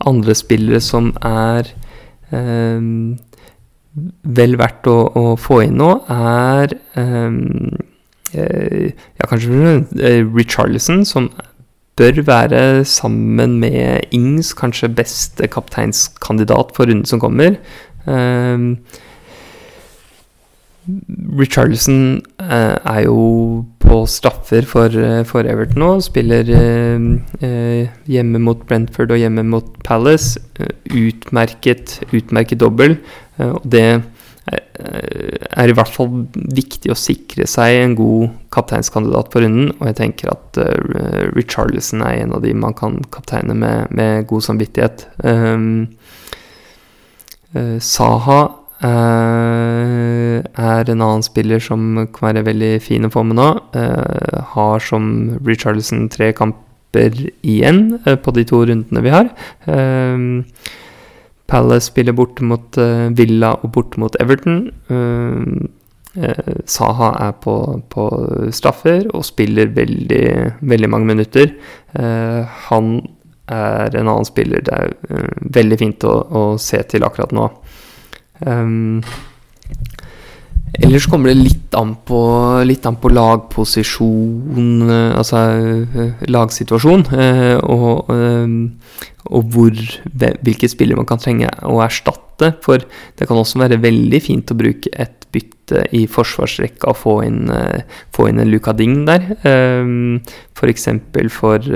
andre 0.06 0.36
spillere 0.36 0.80
som 0.84 1.10
er 1.24 1.70
um, 2.30 3.16
vel 4.36 4.58
verdt 4.60 4.88
å, 4.92 4.96
å, 5.16 5.24
få 5.40 5.62
inn 5.66 5.78
nå, 5.80 5.90
er 6.12 6.76
um, 7.00 7.40
uh, 8.36 8.86
ja, 8.92 9.28
kanskje 9.28 9.76
uh, 9.80 10.36
Richarlison, 10.36 11.04
som 11.08 11.30
bør 11.96 12.20
være 12.28 12.84
sammen 12.84 13.56
med 13.62 14.12
Ings 14.12 14.52
kanskje 14.56 14.92
beste 14.92 15.48
kapteinskandidat 15.48 16.74
for 16.76 16.90
runden 16.90 17.08
som 17.08 17.22
kommer. 17.22 17.56
Um, 18.04 18.76
Richarlison 21.38 22.22
eh, 22.38 22.76
er 22.78 23.00
jo 23.06 23.64
på 23.82 24.00
straffer 24.10 24.66
for, 24.66 24.90
eh, 24.90 25.22
for 25.26 25.46
Everton 25.48 25.82
nå. 25.82 25.90
Spiller 26.04 26.50
eh, 26.54 27.06
eh, 27.42 27.94
hjemme 28.10 28.40
mot 28.42 28.62
Brentford 28.68 29.14
og 29.14 29.20
hjemme 29.20 29.44
mot 29.46 29.72
Palace. 29.86 30.40
Eh, 30.60 30.70
utmerket, 30.94 31.98
utmerket 32.12 32.62
dobbel. 32.62 33.00
Og 33.42 33.64
det 33.68 34.02
er 34.46 35.68
i 35.68 35.74
hvert 35.74 35.90
fall 35.90 36.22
viktig 36.32 36.92
å 36.92 36.96
sikre 36.96 37.48
seg 37.50 37.80
en 37.80 37.96
god 37.98 38.36
kapteinskandidat 38.54 39.32
på 39.32 39.42
runden. 39.42 39.72
Og 39.74 39.88
jeg 39.90 39.96
tenker 39.98 40.30
at 40.30 40.60
Richarlison 41.34 42.04
er 42.06 42.22
en 42.22 42.36
av 42.38 42.44
de 42.46 42.54
man 42.54 42.76
kan 42.78 43.00
kapteine 43.12 43.58
med, 43.58 43.90
med 43.90 44.28
god 44.30 44.46
samvittighet. 44.46 45.04
Um, 45.26 45.88
uh, 47.58 47.76
Saha 47.82 48.38
eh, 48.84 50.36
er 50.40 50.90
en 50.90 51.04
annen 51.04 51.24
spiller 51.24 51.62
som 51.62 51.94
kan 52.14 52.28
være 52.30 52.46
veldig 52.48 52.72
fin 52.84 53.06
å 53.06 53.12
få 53.12 53.24
med 53.26 53.38
nå. 53.38 53.48
Uh, 53.76 54.42
har 54.54 54.82
som 54.84 55.06
Richarlison 55.46 56.06
tre 56.12 56.32
kamper 56.36 57.16
igjen 57.46 58.00
uh, 58.06 58.16
på 58.20 58.34
de 58.36 58.44
to 58.48 58.64
rundene 58.68 59.04
vi 59.04 59.14
har. 59.14 59.32
Palace 61.46 61.92
spiller 61.92 62.14
borte 62.16 62.42
mot 62.42 62.78
Villa 63.14 63.52
og 63.62 63.70
borte 63.76 64.00
mot 64.02 64.16
Everton. 64.18 64.64
Saha 66.66 67.10
er 67.22 67.36
på, 67.44 67.54
på, 67.92 68.06
straffer 68.50 69.06
og 69.14 69.22
spiller 69.28 69.70
veldig, 69.76 70.24
veldig 70.66 70.90
mange 70.90 71.12
minutter. 71.12 71.52
han 71.92 72.90
er 73.46 73.94
en 73.94 74.08
annen 74.08 74.26
spiller 74.26 74.64
det 74.66 74.74
er 74.74 74.94
uh, 75.10 75.30
veldig 75.54 75.78
fint 75.78 76.06
å, 76.06 76.14
å, 76.26 76.42
se 76.58 76.80
til 76.90 77.06
akkurat 77.06 77.34
nå. 77.34 77.46
Um, 78.44 79.00
ellers 80.76 81.06
kommer 81.08 81.32
det 81.32 81.38
litt 81.40 81.76
an 81.78 81.94
på, 82.06 82.20
litt 82.68 82.86
an 82.88 82.98
på 83.00 83.10
lagposisjon, 83.14 84.70
uh, 84.90 85.16
altså 85.16 85.42
uh, 85.96 86.24
lagsituasjon, 86.28 87.06
og, 87.64 88.12
og 89.26 89.52
hvor, 89.54 89.82
hvilke 90.12 90.70
spillere 90.70 91.00
man 91.00 91.08
kan 91.08 91.22
trenge 91.22 91.50
å 91.64 91.80
erstatte. 91.84 92.52
For 92.64 92.82
det 93.16 93.28
kan 93.28 93.38
også 93.40 93.62
være 93.62 93.80
veldig 93.80 94.20
fint 94.20 94.52
å 94.52 94.58
bruke 94.58 94.92
et 94.92 95.24
bytte 95.32 95.86
i 95.96 96.04
forsvarsrekka 96.08 96.92
og 96.92 96.98
få 97.00 97.14
inn, 97.24 97.48
få 98.14 98.28
inn 98.30 98.42
en 98.42 98.50
Luca 98.52 98.74
Ding 98.76 99.06
der. 99.08 99.24
F.eks. 100.52 100.86
for, 101.08 101.32
for 101.32 101.70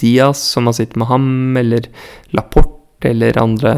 Diaz, 0.00 0.40
som 0.56 0.68
har 0.68 0.76
sittet 0.80 0.96
med 1.00 1.12
ham, 1.12 1.28
eller 1.60 1.86
Laporte 2.32 2.82
eller 3.12 3.38
andre 3.40 3.74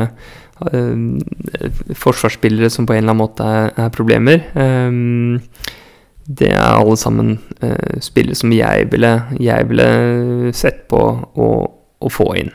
forsvarsspillere 1.98 2.70
som 2.70 2.86
på 2.86 2.94
en 2.94 3.02
eller 3.02 3.14
annen 3.14 3.22
måte 3.22 3.46
er, 3.46 3.72
er 3.76 3.94
problemer. 3.94 4.44
Um, 4.54 5.40
det 6.24 6.52
er 6.54 6.78
alle 6.78 6.96
sammen 6.96 7.38
uh, 7.62 7.98
spillere 8.00 8.38
som 8.38 8.52
jeg 8.54 8.86
ville, 8.92 9.12
jeg 9.40 9.68
ville 9.68 10.52
sett 10.56 10.86
på 10.88 11.02
å, 11.34 11.48
å 12.00 12.12
få 12.12 12.30
inn. 12.40 12.52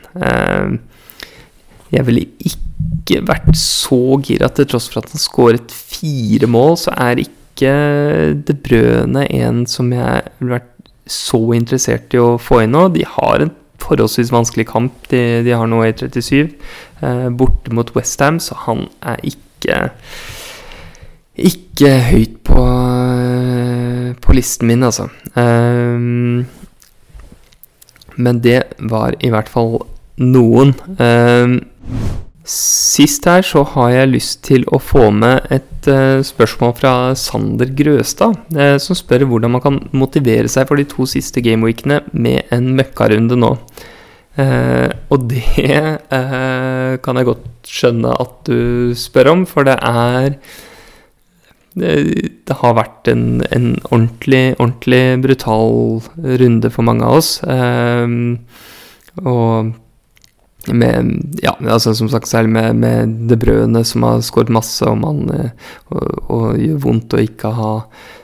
Jeg 1.90 2.06
ville 2.06 2.24
ikke 2.46 3.20
vært 3.26 3.52
så 3.58 4.18
gira 4.22 4.48
til 4.54 4.68
tross 4.70 4.88
for 4.90 5.02
at 5.02 5.12
han 5.12 5.22
skåret 5.22 5.72
fire 5.74 6.48
mål, 6.50 6.76
så 6.78 6.94
er 6.96 7.22
ikke 7.24 7.36
De 8.46 8.54
Brøne 8.56 9.26
en 9.36 9.64
som 9.68 9.90
jeg 9.92 10.22
ville 10.38 10.54
vært 10.54 10.70
så 11.10 11.40
interessert 11.56 12.14
i 12.14 12.20
å 12.22 12.36
få 12.40 12.62
inn 12.64 12.72
nå. 12.76 12.86
De 12.94 13.02
har 13.06 13.42
en 13.42 13.50
forholdsvis 13.80 14.32
vanskelig 14.32 14.66
kamp. 14.70 14.94
De, 15.10 15.42
de 15.44 15.54
har 15.56 15.68
nå 15.68 15.82
i 15.84 15.92
37 15.96 16.36
eh, 16.38 16.50
borte 17.36 17.72
mot 17.74 17.90
Westham, 17.96 18.40
så 18.42 18.56
han 18.66 18.86
er 19.00 19.20
ikke 19.24 19.80
ikke 21.40 21.92
høyt 22.10 22.40
på, 22.44 22.64
på 24.20 24.36
listen 24.36 24.68
min, 24.70 24.84
altså. 24.84 25.08
Um, 25.34 26.46
men 28.20 28.40
det 28.44 28.62
var 28.90 29.16
i 29.24 29.30
hvert 29.32 29.48
fall 29.48 29.78
noen. 30.20 30.74
Um, 31.00 31.60
Sist 32.50 33.28
her 33.28 33.44
så 33.46 33.60
har 33.76 33.92
jeg 33.92 34.10
lyst 34.10 34.40
til 34.48 34.64
å 34.74 34.80
få 34.82 35.10
med 35.14 35.44
et 35.54 35.86
uh, 35.86 36.18
spørsmål 36.24 36.72
fra 36.80 36.92
Sander 37.14 37.70
Grøstad, 37.78 38.34
uh, 38.56 38.74
som 38.82 38.98
spør 38.98 39.26
hvordan 39.30 39.54
man 39.54 39.62
kan 39.62 39.78
motivere 39.94 40.50
seg 40.50 40.66
for 40.66 40.80
de 40.80 40.88
to 40.90 41.06
siste 41.08 41.44
gameweekene 41.44 42.00
med 42.10 42.50
en 42.54 42.72
møkkarunde 42.80 43.38
nå. 43.38 43.52
Uh, 44.40 44.88
og 45.12 45.26
det 45.28 45.42
kan 47.04 47.18
jeg 47.18 47.28
godt 47.28 47.68
skjønne 47.68 48.12
at 48.22 48.34
du 48.48 48.94
spør 48.96 49.32
om, 49.34 49.42
for 49.48 49.66
det 49.68 49.76
er 49.76 50.38
Det 51.74 52.56
har 52.62 52.78
vært 52.78 53.10
en, 53.12 53.42
en 53.52 53.68
ordentlig, 53.90 54.56
ordentlig 54.58 55.20
brutal 55.22 56.00
runde 56.40 56.70
for 56.70 56.86
mange 56.86 57.04
av 57.06 57.20
oss. 57.20 57.30
og 59.20 59.70
med, 60.68 61.12
ja, 61.42 61.54
altså 61.72 61.94
som 61.96 62.08
sagt, 62.12 62.28
særlig 62.28 62.50
med, 62.52 62.76
med 62.76 63.14
De 63.28 63.36
Brødene, 63.40 63.84
som 63.84 64.04
har 64.04 64.20
skåret 64.24 64.52
masse, 64.52 64.84
og, 64.86 64.98
man, 65.00 65.22
eh, 65.32 65.50
og, 65.88 66.30
og, 66.30 66.46
gjør 66.60 66.82
vondt 66.84 67.16
å 67.16 67.22
ikke 67.24 67.52
ha 67.56 67.72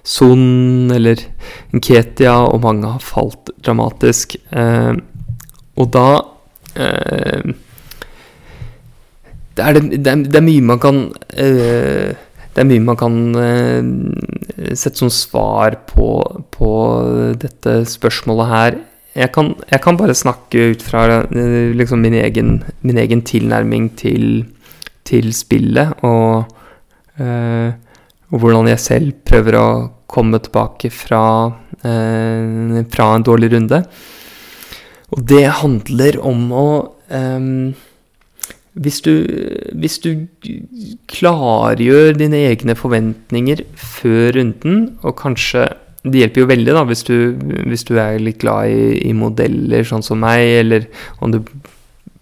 Son 0.06 0.92
eller 0.92 1.22
Nketia, 1.74 2.36
og 2.44 2.60
mange 2.66 2.92
har 2.96 3.04
falt 3.04 3.52
dramatisk. 3.64 4.36
Eh, 4.52 4.92
og 5.76 5.90
da 5.94 6.08
eh, 6.76 7.54
det, 9.56 9.64
er 9.64 9.78
det, 9.78 10.06
er, 10.06 10.24
det, 10.26 10.36
er, 10.36 10.44
mye 10.44 10.64
man 10.64 10.80
kan 10.82 10.98
eh, 11.32 12.12
Det 12.56 12.62
er 12.62 12.68
mye 12.68 12.84
man 12.84 12.98
kan 13.00 13.16
eh, 13.40 14.74
sette 14.74 15.00
som 15.00 15.12
svar 15.12 15.78
på, 15.88 16.10
på 16.52 16.74
dette 17.40 17.80
spørsmålet 17.88 18.52
her 18.52 18.78
jeg 19.16 19.32
kan, 19.32 19.54
jeg 19.70 19.80
kan, 19.80 19.96
bare 19.96 20.16
snakke 20.16 20.72
ut 20.72 20.82
fra 20.84 21.06
eh, 21.24 21.72
liksom 21.76 22.02
min, 22.04 22.18
egen, 22.20 22.58
min 22.84 23.00
egen 23.00 23.22
tilnærming 23.24 23.88
til, 23.96 24.44
til 25.08 25.32
spillet, 25.32 25.94
og, 26.04 26.44
øh, 27.20 27.70
og, 28.28 28.38
hvordan 28.38 28.68
jeg 28.68 28.82
selv 28.82 29.14
prøver 29.24 29.56
å 29.56 29.68
komme 30.06 30.40
tilbake 30.44 30.90
fra, 30.92 31.22
øh, 31.80 32.82
fra 32.92 33.08
en 33.14 33.26
dårlig 33.26 33.54
runde. 33.54 33.80
Og 35.14 35.22
det 35.30 35.44
handler 35.60 36.18
om 36.26 36.46
å 36.50 36.68
um, 37.12 37.74
hvis, 38.76 39.00
du, 39.06 39.12
hvis 39.78 39.98
du 40.04 40.26
klargjør 41.08 42.16
dine 42.18 42.42
egne 42.50 42.74
forventninger 42.76 43.62
før 43.80 44.36
runden, 44.36 44.80
og 45.00 45.16
kanskje 45.20 45.68
det 46.06 46.20
hjelper 46.20 46.42
jo 46.42 46.50
veldig 46.50 46.74
da, 46.76 46.82
hvis 46.86 47.02
du, 47.08 47.16
hvis 47.66 47.86
du 47.88 47.96
er 47.98 48.20
litt 48.22 48.38
glad 48.42 48.70
i, 48.70 48.82
i, 49.08 49.14
modeller, 49.16 49.86
sånn 49.86 50.04
som 50.06 50.20
meg, 50.22 50.44
eller 50.60 50.86
om 51.24 51.32
du 51.34 51.40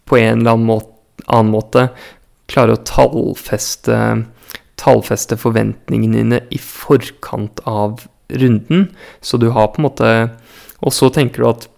på 0.08 0.20
en 0.20 0.40
eller 0.40 0.54
annen 0.54 0.68
måte, 0.68 0.90
annen 1.26 1.52
måte 1.52 1.88
klarer 2.50 2.76
å 2.76 2.84
tallfeste, 2.86 3.98
tallfeste 4.80 5.36
forventningene 5.40 6.22
dine 6.22 6.40
i 6.52 6.60
forkant 6.60 7.60
av 7.68 8.06
runden. 8.32 8.88
Så 9.24 9.40
du 9.40 9.50
har 9.52 9.72
på 9.72 9.80
en 9.80 9.88
måte 9.88 10.10
Og 10.84 10.92
så 10.92 11.08
tenker 11.08 11.40
du 11.40 11.48
at 11.48 11.68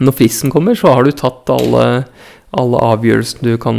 når 0.00 0.16
fristen 0.18 0.52
kommer, 0.52 0.76
så 0.76 0.92
har 0.92 1.06
du 1.06 1.14
tatt 1.16 1.48
alle 1.52 1.86
alle 2.56 2.80
avgjørelsene 2.80 3.52
du 3.52 3.58
kan 3.60 3.78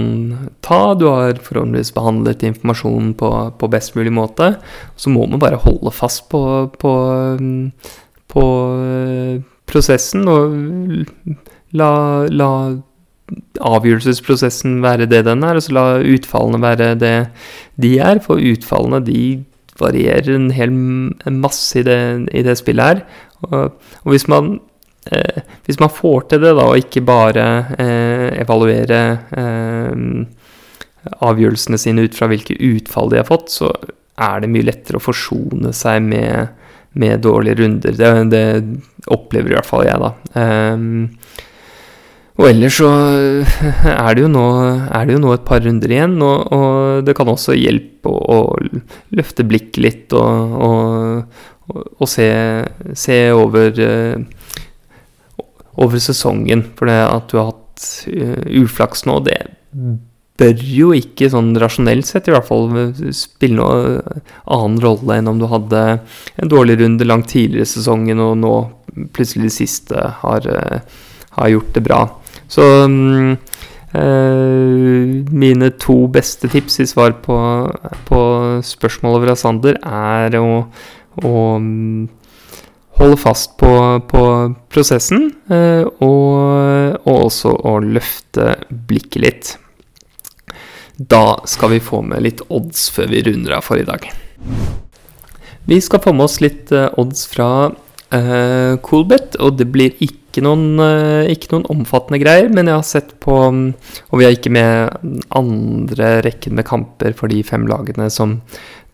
ta. 0.65 0.93
Du 0.97 1.07
har 1.09 1.39
forhåpentligvis 1.41 1.93
behandlet 1.95 2.45
informasjonen 2.45 3.13
på, 3.17 3.31
på, 3.57 3.69
best 3.73 3.95
mulig 3.97 4.13
måte. 4.13 4.55
Så 4.99 5.13
må 5.13 5.25
man 5.29 5.41
bare 5.41 5.61
holde 5.63 5.93
fast 5.95 6.27
på, 6.29 6.41
på, 6.81 6.93
på 8.33 8.45
eh, 8.83 9.39
prosessen 9.67 10.27
og 10.29 10.57
la, 11.77 11.91
la, 12.29 12.51
avgjørelsesprosessen 13.71 14.79
være 14.85 15.09
det 15.09 15.25
den 15.27 15.43
er, 15.43 15.57
og 15.57 15.65
så 15.65 15.75
la 15.75 15.87
utfallene 15.99 16.63
være 16.63 16.93
det 17.01 17.17
de 17.81 17.97
er. 18.03 18.21
For 18.23 18.41
utfallene 18.41 19.01
de 19.07 19.21
varierer 19.77 20.33
en 20.33 20.51
hel 20.53 20.73
masse 20.73 21.77
i 21.79 21.85
det, 21.85 21.99
i 22.33 22.45
det 22.45 22.57
spillet 22.59 22.91
her. 22.91 23.05
Og, 23.47 23.77
og 24.03 24.13
hvis 24.13 24.27
man 24.29 24.57
Hvis 25.67 25.79
man 25.81 25.93
får 25.93 26.29
til 26.31 26.43
det, 26.43 26.53
da, 26.57 26.67
og 26.67 26.81
ikke 26.81 27.03
bare 27.07 27.47
eh, 27.77 28.27
evaluere 28.43 29.01
eh, 29.35 30.03
avgjørelsene 31.27 31.79
sine 31.81 32.07
ut 32.07 32.17
fra 32.17 32.29
hvilke 32.31 32.55
utfall 32.55 33.11
de 33.11 33.21
har 33.21 33.27
fått, 33.27 33.51
så 33.53 33.71
er 34.17 34.43
det 34.43 34.51
mye 34.51 34.67
lettere 34.67 34.99
å 34.99 35.03
forsone 35.03 35.73
seg 35.75 36.01
med, 36.07 36.53
med 36.97 37.21
dårlige 37.25 37.61
runder. 37.61 37.97
Det, 37.99 38.13
det, 38.33 38.45
opplever 39.13 39.53
i 39.53 39.55
hvert 39.55 39.67
fall 39.69 39.85
jeg, 39.87 40.01
da. 40.03 40.09
Og 42.37 42.45
ellers 42.45 42.77
så 42.77 42.89
er 43.89 44.17
det, 44.17 44.21
jo 44.21 44.29
nå, 44.29 44.45
det 44.93 45.15
jo 45.15 45.21
nå 45.21 45.31
et 45.33 45.45
par 45.47 45.63
runder 45.65 45.93
igjen, 45.93 46.17
og, 46.21 46.51
og 46.53 47.05
det 47.07 47.15
kan 47.17 47.29
også 47.31 47.55
hjelpe 47.57 48.11
å, 48.11 48.17
å 48.37 49.15
løfte 49.17 49.45
blikket 49.47 49.79
litt 49.81 50.13
og, 50.17 50.59
og, 50.67 51.39
og 51.97 52.11
se, 52.11 52.27
se, 52.93 53.17
over 53.33 53.73
over 55.77 56.01
sesongen. 56.01 56.65
For 56.77 56.89
det 56.89 56.99
at 57.05 57.31
du 57.31 57.39
har 57.39 57.51
hatt 57.53 57.87
uh, 58.11 58.43
uflaks 58.63 59.05
nå, 59.07 59.21
det 59.27 59.41
bør 60.37 60.61
jo 60.61 60.91
ikke, 60.93 61.31
sånn 61.33 61.55
rasjonelt 61.57 62.07
sett 62.07 62.27
i 62.29 62.33
hvert 62.33 62.45
fall, 62.45 62.69
spille 63.15 63.57
noen 63.57 64.21
annen 64.45 64.79
rolle 64.83 65.17
enn 65.17 65.31
om 65.31 65.39
du 65.41 65.47
hadde 65.49 65.83
en 66.37 66.51
dårlig 66.51 66.77
runde 66.83 67.07
langt 67.07 67.31
tidligere 67.31 67.65
i 67.65 67.71
sesongen, 67.71 68.21
og 68.21 68.35
nå 68.41 68.53
plutselig 69.15 69.49
det 69.49 69.55
siste 69.55 70.09
har, 70.21 70.45
uh, 70.45 71.01
har 71.39 71.53
gjort 71.53 71.73
det 71.73 71.85
bra. 71.85 72.01
Så 72.47 72.65
um, 72.85 73.33
uh, 73.93 75.15
mine 75.33 75.71
to 75.81 76.03
beste 76.13 76.49
tips 76.53 76.79
i 76.83 76.87
svar 76.89 77.17
på, 77.23 77.37
på 78.09 78.21
spørsmålet 78.65 79.25
fra 79.25 79.37
Sander 79.41 79.81
er 79.81 80.37
å, 80.39 80.51
å 81.23 81.35
um, 81.57 82.05
holde 82.97 83.17
fast 83.21 83.57
på, 83.57 83.71
på 84.09 84.23
prosessen, 84.73 85.29
eh, 85.53 85.85
og, 85.85 86.97
og, 87.03 87.15
også 87.27 87.53
å 87.53 87.77
løfte 87.83 88.55
blikket 88.69 89.23
litt. 89.23 89.55
da 90.97 91.37
skal 91.45 91.75
vi 91.75 91.79
få 91.83 92.01
med 92.01 92.23
litt 92.25 92.39
odds 92.49 92.87
før 92.89 93.11
vi 93.11 93.21
runder 93.21 93.59
av 93.59 93.65
for 93.65 93.77
i 93.77 93.85
dag. 93.85 94.07
Vi 95.67 95.77
skal 95.81 96.01
få 96.01 96.13
med 96.15 96.25
oss 96.25 96.39
litt 96.41 96.71
uh, 96.73 96.87
odds 96.97 97.27
fra 97.29 97.69
uh, 97.69 98.73
Coolbet, 98.81 99.35
og 99.37 99.59
det 99.59 99.67
blir 99.69 99.93
ikke 100.01 100.41
noen, 100.41 100.79
ikke 101.29 101.49
noen, 101.51 101.67
omfattende 101.73 102.19
greier. 102.21 102.49
Men 102.53 102.69
jeg 102.69 102.77
har 102.77 102.85
sett 102.85 103.13
på 103.25 103.33
Og 103.41 104.19
vi 104.19 104.25
har 104.25 104.35
ikke 104.35 104.51
med 104.53 105.23
andre 105.33 106.11
rekken 106.21 106.53
med 106.53 106.67
kamper 106.69 107.15
for 107.17 107.33
de 107.33 107.39
fem 107.41 107.65
lagene 107.65 108.05
som 108.13 108.35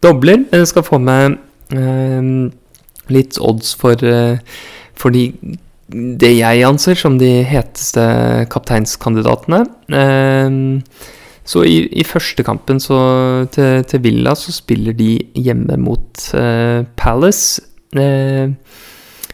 dobler. 0.04 0.46
Men 0.46 0.64
jeg 0.64 0.72
skal 0.72 0.88
få 0.88 1.02
med 1.04 1.36
litt 3.12 3.40
odds 3.42 3.74
for, 3.80 4.00
for 4.96 5.16
de, 5.16 5.26
det 5.94 6.32
jeg 6.38 6.64
anser 6.68 6.98
som 6.98 7.18
de 7.22 7.42
heteste 7.48 8.04
kapteinskandidatene. 8.54 9.64
Uh, 9.92 10.80
så 11.44 11.66
i, 11.68 11.84
i 11.92 12.06
første 12.08 12.44
kampen 12.48 12.80
så, 12.80 12.98
til, 13.52 13.84
til, 13.90 14.04
Villa 14.06 14.32
så 14.40 14.54
spiller 14.56 14.96
de 14.96 15.18
hjemme 15.36 15.78
mot 15.82 16.24
uh, 16.38 16.88
Palace. 17.00 17.62
Uh, 17.94 18.56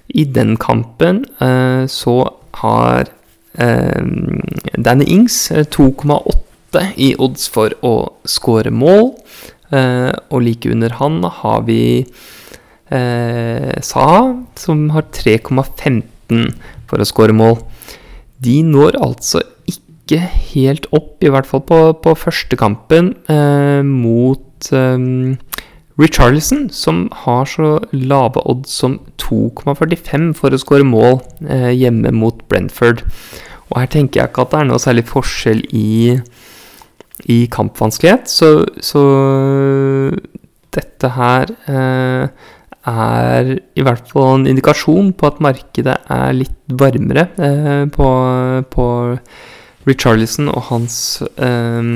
I 0.09 0.25
den 0.25 0.57
kampen 0.57 1.23
uh, 1.41 1.85
så 1.87 2.21
har 2.63 3.15
Danny 3.59 5.05
Ings 5.09 5.49
2,8 5.51 6.83
i 7.01 7.09
odds 7.19 7.47
for 7.51 7.73
å 7.83 7.93
skåre 8.29 8.71
mål. 8.71 9.09
og 9.73 10.39
like 10.41 10.69
under 10.69 10.93
han 10.95 11.23
har 11.23 11.65
vi 11.67 12.05
Saha, 12.89 14.21
som 14.57 14.87
har 14.95 15.05
3,15 15.13 16.01
for 16.89 17.01
å 17.01 17.07
skåre 17.07 17.35
mål. 17.35 17.59
De 18.41 18.61
når 18.65 18.97
altså 19.03 19.43
ikke 19.69 20.21
helt 20.55 20.87
opp, 20.95 21.21
i 21.21 21.29
hvert 21.29 21.45
fall 21.49 21.61
på, 21.67 21.79
på 22.01 22.15
første 22.17 22.57
kampen, 22.57 23.13
eh, 23.29 23.83
mot 23.85 24.71
eh, 24.73 25.35
Richarlison, 25.99 26.69
som 26.71 27.07
har 27.25 27.45
så 27.45 27.75
lave 27.91 28.41
odds 28.47 28.71
som 28.81 28.99
2,45 29.21 30.31
for 30.39 30.55
å 30.55 30.61
skåre 30.61 30.87
mål 30.87 31.19
eh, 31.45 31.71
hjemme 31.75 32.13
mot 32.15 32.39
Brentford. 32.49 33.03
Og 33.69 33.81
her 33.81 33.89
tenker 33.91 34.21
jeg 34.21 34.31
ikke 34.31 34.45
at 34.47 34.53
det 34.53 34.61
er 34.61 34.69
noe 34.69 34.81
særlig 34.81 35.05
forskjell 35.09 35.59
i, 35.75 36.15
i 37.29 37.39
kampvanskelighet, 37.51 38.31
så, 38.31 38.53
så, 38.81 39.03
dette 40.73 41.09
her 41.15 41.51
eh, 41.69 42.47
er 42.87 43.55
i 43.75 43.83
hvert 43.83 44.07
fall 44.11 44.39
en 44.39 44.47
indikasjon 44.47 45.11
på 45.17 45.27
at 45.27 45.41
markedet 45.43 45.97
er 46.11 46.31
litt 46.35 46.55
varmere 46.79 47.27
eh, 47.35 47.83
på, 47.91 48.07
på 48.71 48.87
Richarlison 49.89 50.47
og 50.53 50.63
hans, 50.69 50.97
eh, 51.35 51.91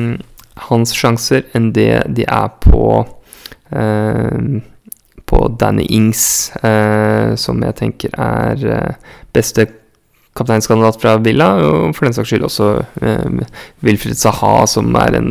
hans 0.67 0.95
sjanser 0.97 1.47
enn 1.55 1.71
det 1.75 1.91
de 2.17 2.27
er 2.27 2.51
på 2.63 2.83
eh, 3.71 4.61
på 5.33 5.47
Danny 5.59 5.85
Ings, 5.89 6.51
uh, 6.61 7.33
som 7.39 7.61
jeg 7.65 7.77
tenker 7.79 8.13
er 8.21 8.65
uh, 8.67 9.15
beste 9.33 9.65
kapteinskandidat 10.37 10.99
fra 11.01 11.15
Villa, 11.21 11.49
og 11.61 11.93
for 11.95 12.07
den 12.07 12.15
saks 12.15 12.31
skyld 12.31 12.47
også 12.47 12.69
um, 13.01 13.41
Wilfred 13.85 14.17
Saha, 14.17 14.65
som 14.69 14.93
er 14.97 15.17
en, 15.19 15.29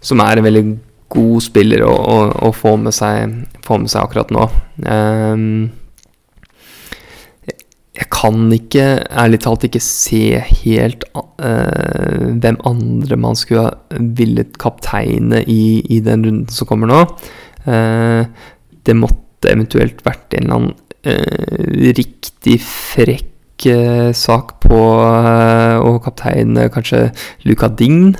som 0.00 0.22
er 0.22 0.38
en 0.38 0.46
veldig 0.46 0.64
god 1.12 1.42
spiller 1.44 1.84
å, 1.86 1.92
å, 1.92 2.16
å 2.48 2.54
få, 2.54 2.76
med 2.80 2.94
seg, 2.96 3.36
få, 3.64 3.80
med 3.82 3.92
seg, 3.92 4.04
akkurat 4.04 4.32
nå. 4.34 4.48
Um, 4.84 5.70
jeg 7.98 8.06
kan 8.14 8.44
ikke, 8.54 8.84
ærlig 9.10 9.40
talt, 9.42 9.64
ikke 9.66 9.82
se 9.82 10.38
helt 10.62 11.06
uh, 11.18 12.28
hvem 12.38 12.60
andre 12.68 13.18
man 13.18 13.38
skulle 13.38 13.66
ha 13.66 14.02
villet 14.18 14.58
kapteine 14.60 15.42
i, 15.50 15.80
i, 15.88 16.02
den 16.04 16.26
runden 16.26 16.52
som 16.54 16.68
kommer 16.70 16.92
nå. 16.92 17.00
Uh, 17.66 18.28
det 18.86 18.96
måtte 18.96 19.50
eventuelt 19.50 20.04
vært 20.06 20.36
en 20.38 20.46
eller 20.46 20.60
annen 20.60 20.76
uh, 21.08 21.90
riktig 21.98 22.60
frekk 22.64 23.34
sak 24.14 24.60
på 24.62 24.78
å 24.78 25.94
kaptein 26.04 26.54
kanskje 26.70 27.08
Luca 27.48 27.68
Dign, 27.68 28.14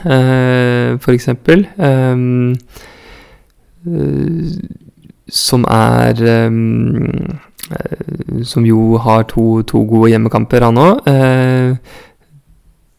f.eks. 0.98 1.28
Som 5.28 5.68
er 5.68 6.24
um, 6.48 7.38
Eh, 7.68 8.40
som 8.48 8.64
jo 8.64 8.96
har 9.02 9.26
to, 9.28 9.60
to 9.68 9.82
gode 9.88 10.10
hjemmekamper, 10.12 10.64
han 10.64 10.78
òg. 10.80 11.08
Eh, 11.08 11.76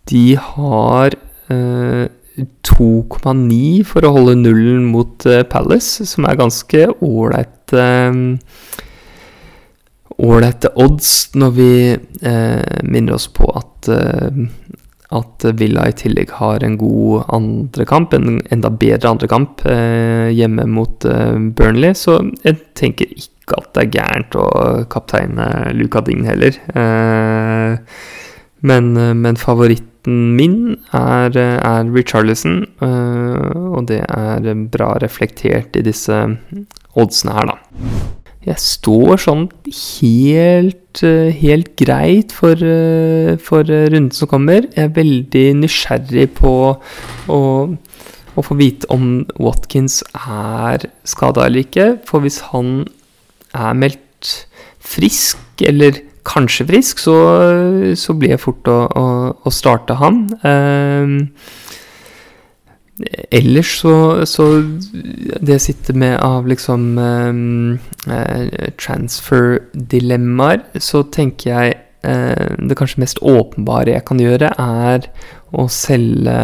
de 0.10 0.38
har 0.38 1.10
2,9 1.50 3.84
for 3.90 4.06
å 4.06 4.12
holde 4.14 4.36
nullen 4.38 4.86
mot 4.92 5.26
Palace, 5.50 6.06
som 6.06 6.26
er 6.30 6.38
ganske 6.38 6.86
ålreite 7.02 7.86
ålreite 10.20 10.72
odds 10.80 11.32
når 11.40 11.56
vi 11.56 11.72
eh, 11.96 12.84
minner 12.84 13.16
oss 13.16 13.28
på 13.32 13.48
at, 13.56 13.90
eh, 13.94 14.44
at 15.16 15.48
Villa 15.60 15.88
i 15.90 15.96
tillegg 15.98 16.36
har 16.40 16.64
en 16.66 16.78
god 16.80 17.30
andre 17.36 17.88
kamp, 17.90 18.14
en 18.14 18.40
enda 18.52 18.72
bedre 18.72 19.14
andre 19.14 19.30
kamp 19.32 19.66
eh, 19.66 20.30
hjemme 20.36 20.68
mot 20.70 21.08
Burnley. 21.56 21.96
Så 21.98 22.20
jeg 22.44 22.60
tenker 22.80 23.12
ikke 23.16 23.58
at 23.58 23.72
det 23.76 23.86
er 23.86 23.94
gærent 23.98 24.38
å 24.38 24.48
kapteine 24.92 25.50
Luca 25.78 26.04
Ding 26.06 26.26
heller. 26.28 26.60
Eh, 26.76 27.78
men, 28.60 28.92
men, 28.94 29.40
favoritten 29.40 30.36
min 30.36 30.76
er, 30.96 31.32
er 31.40 31.92
Richarlison, 31.96 32.66
eh, 32.84 33.60
og 33.72 33.88
det 33.88 34.02
er 34.04 34.52
bra 34.72 34.94
reflektert 35.00 35.80
i 35.80 35.86
disse 35.86 36.18
oddsene 37.00 37.36
her, 37.38 37.54
da. 37.54 38.10
Jeg 38.48 38.62
står 38.64 39.20
sånn 39.20 39.48
helt, 39.68 41.02
helt 41.42 41.72
greit 41.80 42.32
for, 42.32 42.62
for 43.44 43.68
runden 43.68 44.14
som 44.16 44.32
kommer. 44.32 44.64
Jeg 44.76 44.88
er 44.88 44.94
veldig 44.96 45.46
nysgjerrig 45.60 46.30
på 46.40 46.54
å, 47.36 47.42
å 48.40 48.46
få 48.46 48.60
vite 48.60 48.88
om 48.96 49.26
Watkins 49.36 50.00
er 50.16 50.88
skada 51.04 51.50
eller 51.50 51.66
ikke. 51.66 51.90
For 52.08 52.24
hvis 52.24 52.40
han 52.54 52.86
er 53.52 53.76
meldt 53.76 54.34
frisk, 54.80 55.44
eller 55.68 56.00
kanskje 56.30 56.68
frisk, 56.70 57.04
så, 57.04 57.18
så 58.00 58.16
blir 58.16 58.38
det 58.38 58.44
fort 58.44 58.72
å, 58.72 58.80
å, 58.88 59.08
å 59.44 59.54
starte 59.54 60.00
han. 60.00 60.24
Eh, 60.48 61.20
ellers 63.32 63.80
så, 63.82 64.26
så, 64.26 64.64
Det 65.42 65.60
sitter 65.62 65.94
med 65.94 66.18
av 66.20 66.48
liksom 66.48 66.98
eh, 67.00 68.72
transfer-dilemmaer, 68.80 70.66
så 70.80 71.04
tenker 71.04 71.50
jeg 71.50 71.78
eh, 72.04 72.56
det 72.60 72.78
kanskje 72.80 73.04
mest 73.06 73.22
åpenbare 73.24 73.96
jeg 73.96 74.08
kan 74.10 74.20
gjøre, 74.24 74.56
er 74.60 75.12
å 75.52 75.70
selge 75.72 76.40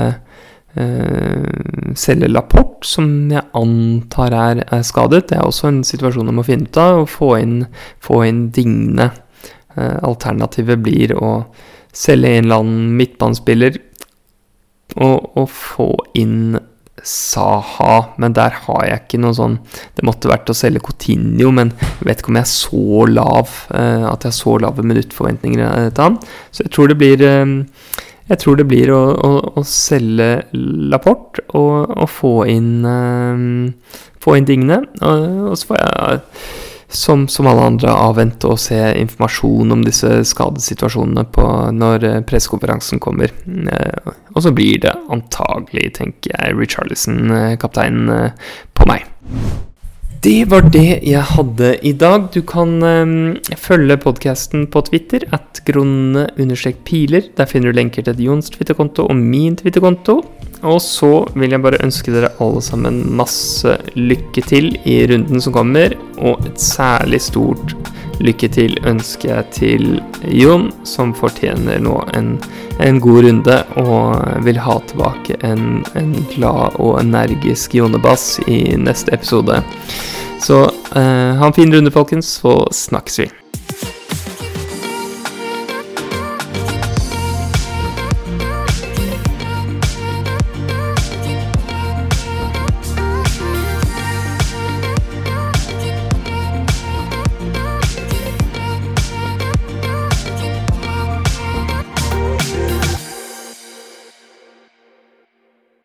Uh, 0.76 1.94
selge 1.96 2.28
Lapport, 2.28 2.84
som 2.84 3.30
jeg 3.32 3.46
antar 3.56 4.34
er, 4.36 4.60
er, 4.68 4.82
skadet. 4.84 5.30
Det 5.30 5.38
er 5.38 5.48
også 5.48 5.70
en 5.70 5.78
situasjon 5.88 6.28
jeg 6.28 6.36
må 6.36 6.44
finne 6.44 6.68
ut 6.68 6.80
av. 6.84 6.98
Å 7.00 7.08
få 7.08 7.30
inn, 7.40 7.62
få 8.04 8.26
inn 8.28 8.42
Digne. 8.52 9.08
Uh, 9.72 9.96
alternativet 10.04 10.84
blir 10.84 11.16
å 11.16 11.30
selge 11.96 12.34
en 12.34 12.50
eller 12.50 12.66
annen 12.66 12.92
midtbanespiller 13.00 13.80
og, 15.02 15.36
å 15.38 15.46
få 15.50 15.92
inn 16.18 16.56
Saha, 17.06 18.16
men 18.18 18.34
der 18.34 18.56
har 18.64 18.86
jeg 18.88 19.02
ikke 19.04 19.20
noe 19.22 19.36
sånn 19.38 19.58
Det 19.94 20.06
måtte 20.08 20.30
vært 20.32 20.50
å 20.50 20.56
selge 20.58 20.82
Coutinho, 20.88 21.52
men 21.54 21.74
jeg 21.76 22.08
vet 22.08 22.24
ikke 22.24 22.32
om 22.32 22.40
jeg 22.40 22.48
er 22.48 22.54
så 22.54 23.06
lav 23.12 23.52
uh, 23.70 24.08
at 24.10 24.26
jeg 24.26 24.32
har 24.32 24.38
så 24.40 24.56
lave 24.64 24.86
minuttforventninger 24.88 25.92
til 25.92 26.02
han. 26.02 26.18
Så 26.56 26.66
jeg 26.66 26.74
tror 26.74 26.90
det 26.90 26.98
blir 27.04 27.22
jeg 28.26 28.42
tror 28.42 28.58
det 28.58 28.66
blir 28.66 28.90
å, 28.90 29.02
å, 29.22 29.32
å 29.60 29.64
selge 29.70 30.48
Lapport 30.56 31.44
og, 31.52 31.92
og 31.94 32.10
få 32.10 32.36
inn 32.50 32.88
uh, 32.88 34.00
Få 34.24 34.40
inn 34.40 34.48
tingene 34.50 34.80
Og, 35.06 35.26
og, 35.52 35.58
så 35.60 35.70
får 35.70 35.82
jeg, 35.84 36.24
som, 36.96 37.28
som 37.32 37.50
alle 37.50 37.68
andre, 37.70 37.92
avvente 37.92 38.50
og 38.50 38.62
se 38.62 38.80
informasjon 39.00 39.76
om 39.76 39.84
disse 39.86 40.10
skadesituasjonene 40.32 41.26
på, 41.36 41.46
når 41.76 42.08
pressekonferansen 42.30 43.02
kommer. 43.04 43.34
Uh, 43.46 44.16
og 44.36 44.44
så 44.46 44.54
blir 44.56 44.82
det 44.88 44.96
antagelig, 45.14 45.92
tenker 46.00 46.34
jeg, 46.34 46.58
Richarlison, 46.60 47.24
uh, 47.32 47.54
kapteinen, 47.62 48.34
på 48.76 48.88
meg. 48.90 49.06
Det 50.26 50.48
var 50.50 50.64
det 50.74 51.04
jeg 51.06 51.22
hadde 51.36 51.68
i 51.86 51.92
dag. 51.94 52.32
Du 52.34 52.40
kan 52.50 52.72
um, 52.82 53.36
følge 53.62 53.98
podkasten 54.02 54.64
på 54.74 54.82
Twitter 54.88 55.22
at 55.36 55.60
gronne-piler. 55.68 57.28
Der 57.38 57.50
finner 57.52 57.70
du 57.70 57.78
lenker 57.78 58.02
til 58.08 58.24
Jons 58.26 58.50
Twitter-konto 58.50 59.06
og 59.06 59.20
min 59.20 59.54
Twitter-konto. 59.60 60.24
Og 60.64 60.80
så 60.82 61.26
vil 61.36 61.52
jeg 61.52 61.64
bare 61.64 61.82
ønske 61.84 62.14
dere 62.14 62.32
alle 62.44 62.62
sammen 62.64 63.02
masse 63.18 63.76
lykke 63.98 64.44
til 64.48 64.72
i 64.88 65.02
runden 65.12 65.42
som 65.44 65.56
kommer. 65.56 65.98
Og 66.18 66.46
et 66.48 66.62
særlig 66.62 67.22
stort 67.26 67.76
lykke 68.24 68.48
til 68.56 68.78
ønsker 68.88 69.32
jeg 69.34 69.52
til 69.56 69.86
Jon, 70.32 70.70
som 70.88 71.14
fortjener 71.18 71.82
nå 71.84 71.98
en, 72.16 72.36
en, 72.80 73.00
god 73.04 73.28
runde, 73.28 73.58
og 73.82 74.46
vil 74.48 74.62
ha 74.64 74.78
tilbake 74.88 75.40
en, 75.44 75.84
en 76.00 76.14
glad 76.34 76.80
og 76.80 77.00
energisk 77.04 77.76
Jonebass 77.76 78.40
i 78.48 78.62
neste 78.80 79.14
episode. 79.16 79.62
Så 80.42 80.66
eh, 80.96 81.32
ha 81.40 81.48
en 81.48 81.58
fin 81.58 81.74
runde, 81.74 81.92
folkens, 81.92 82.38
så 82.42 82.62
snakkes 82.72 83.26
vi. 83.26 83.32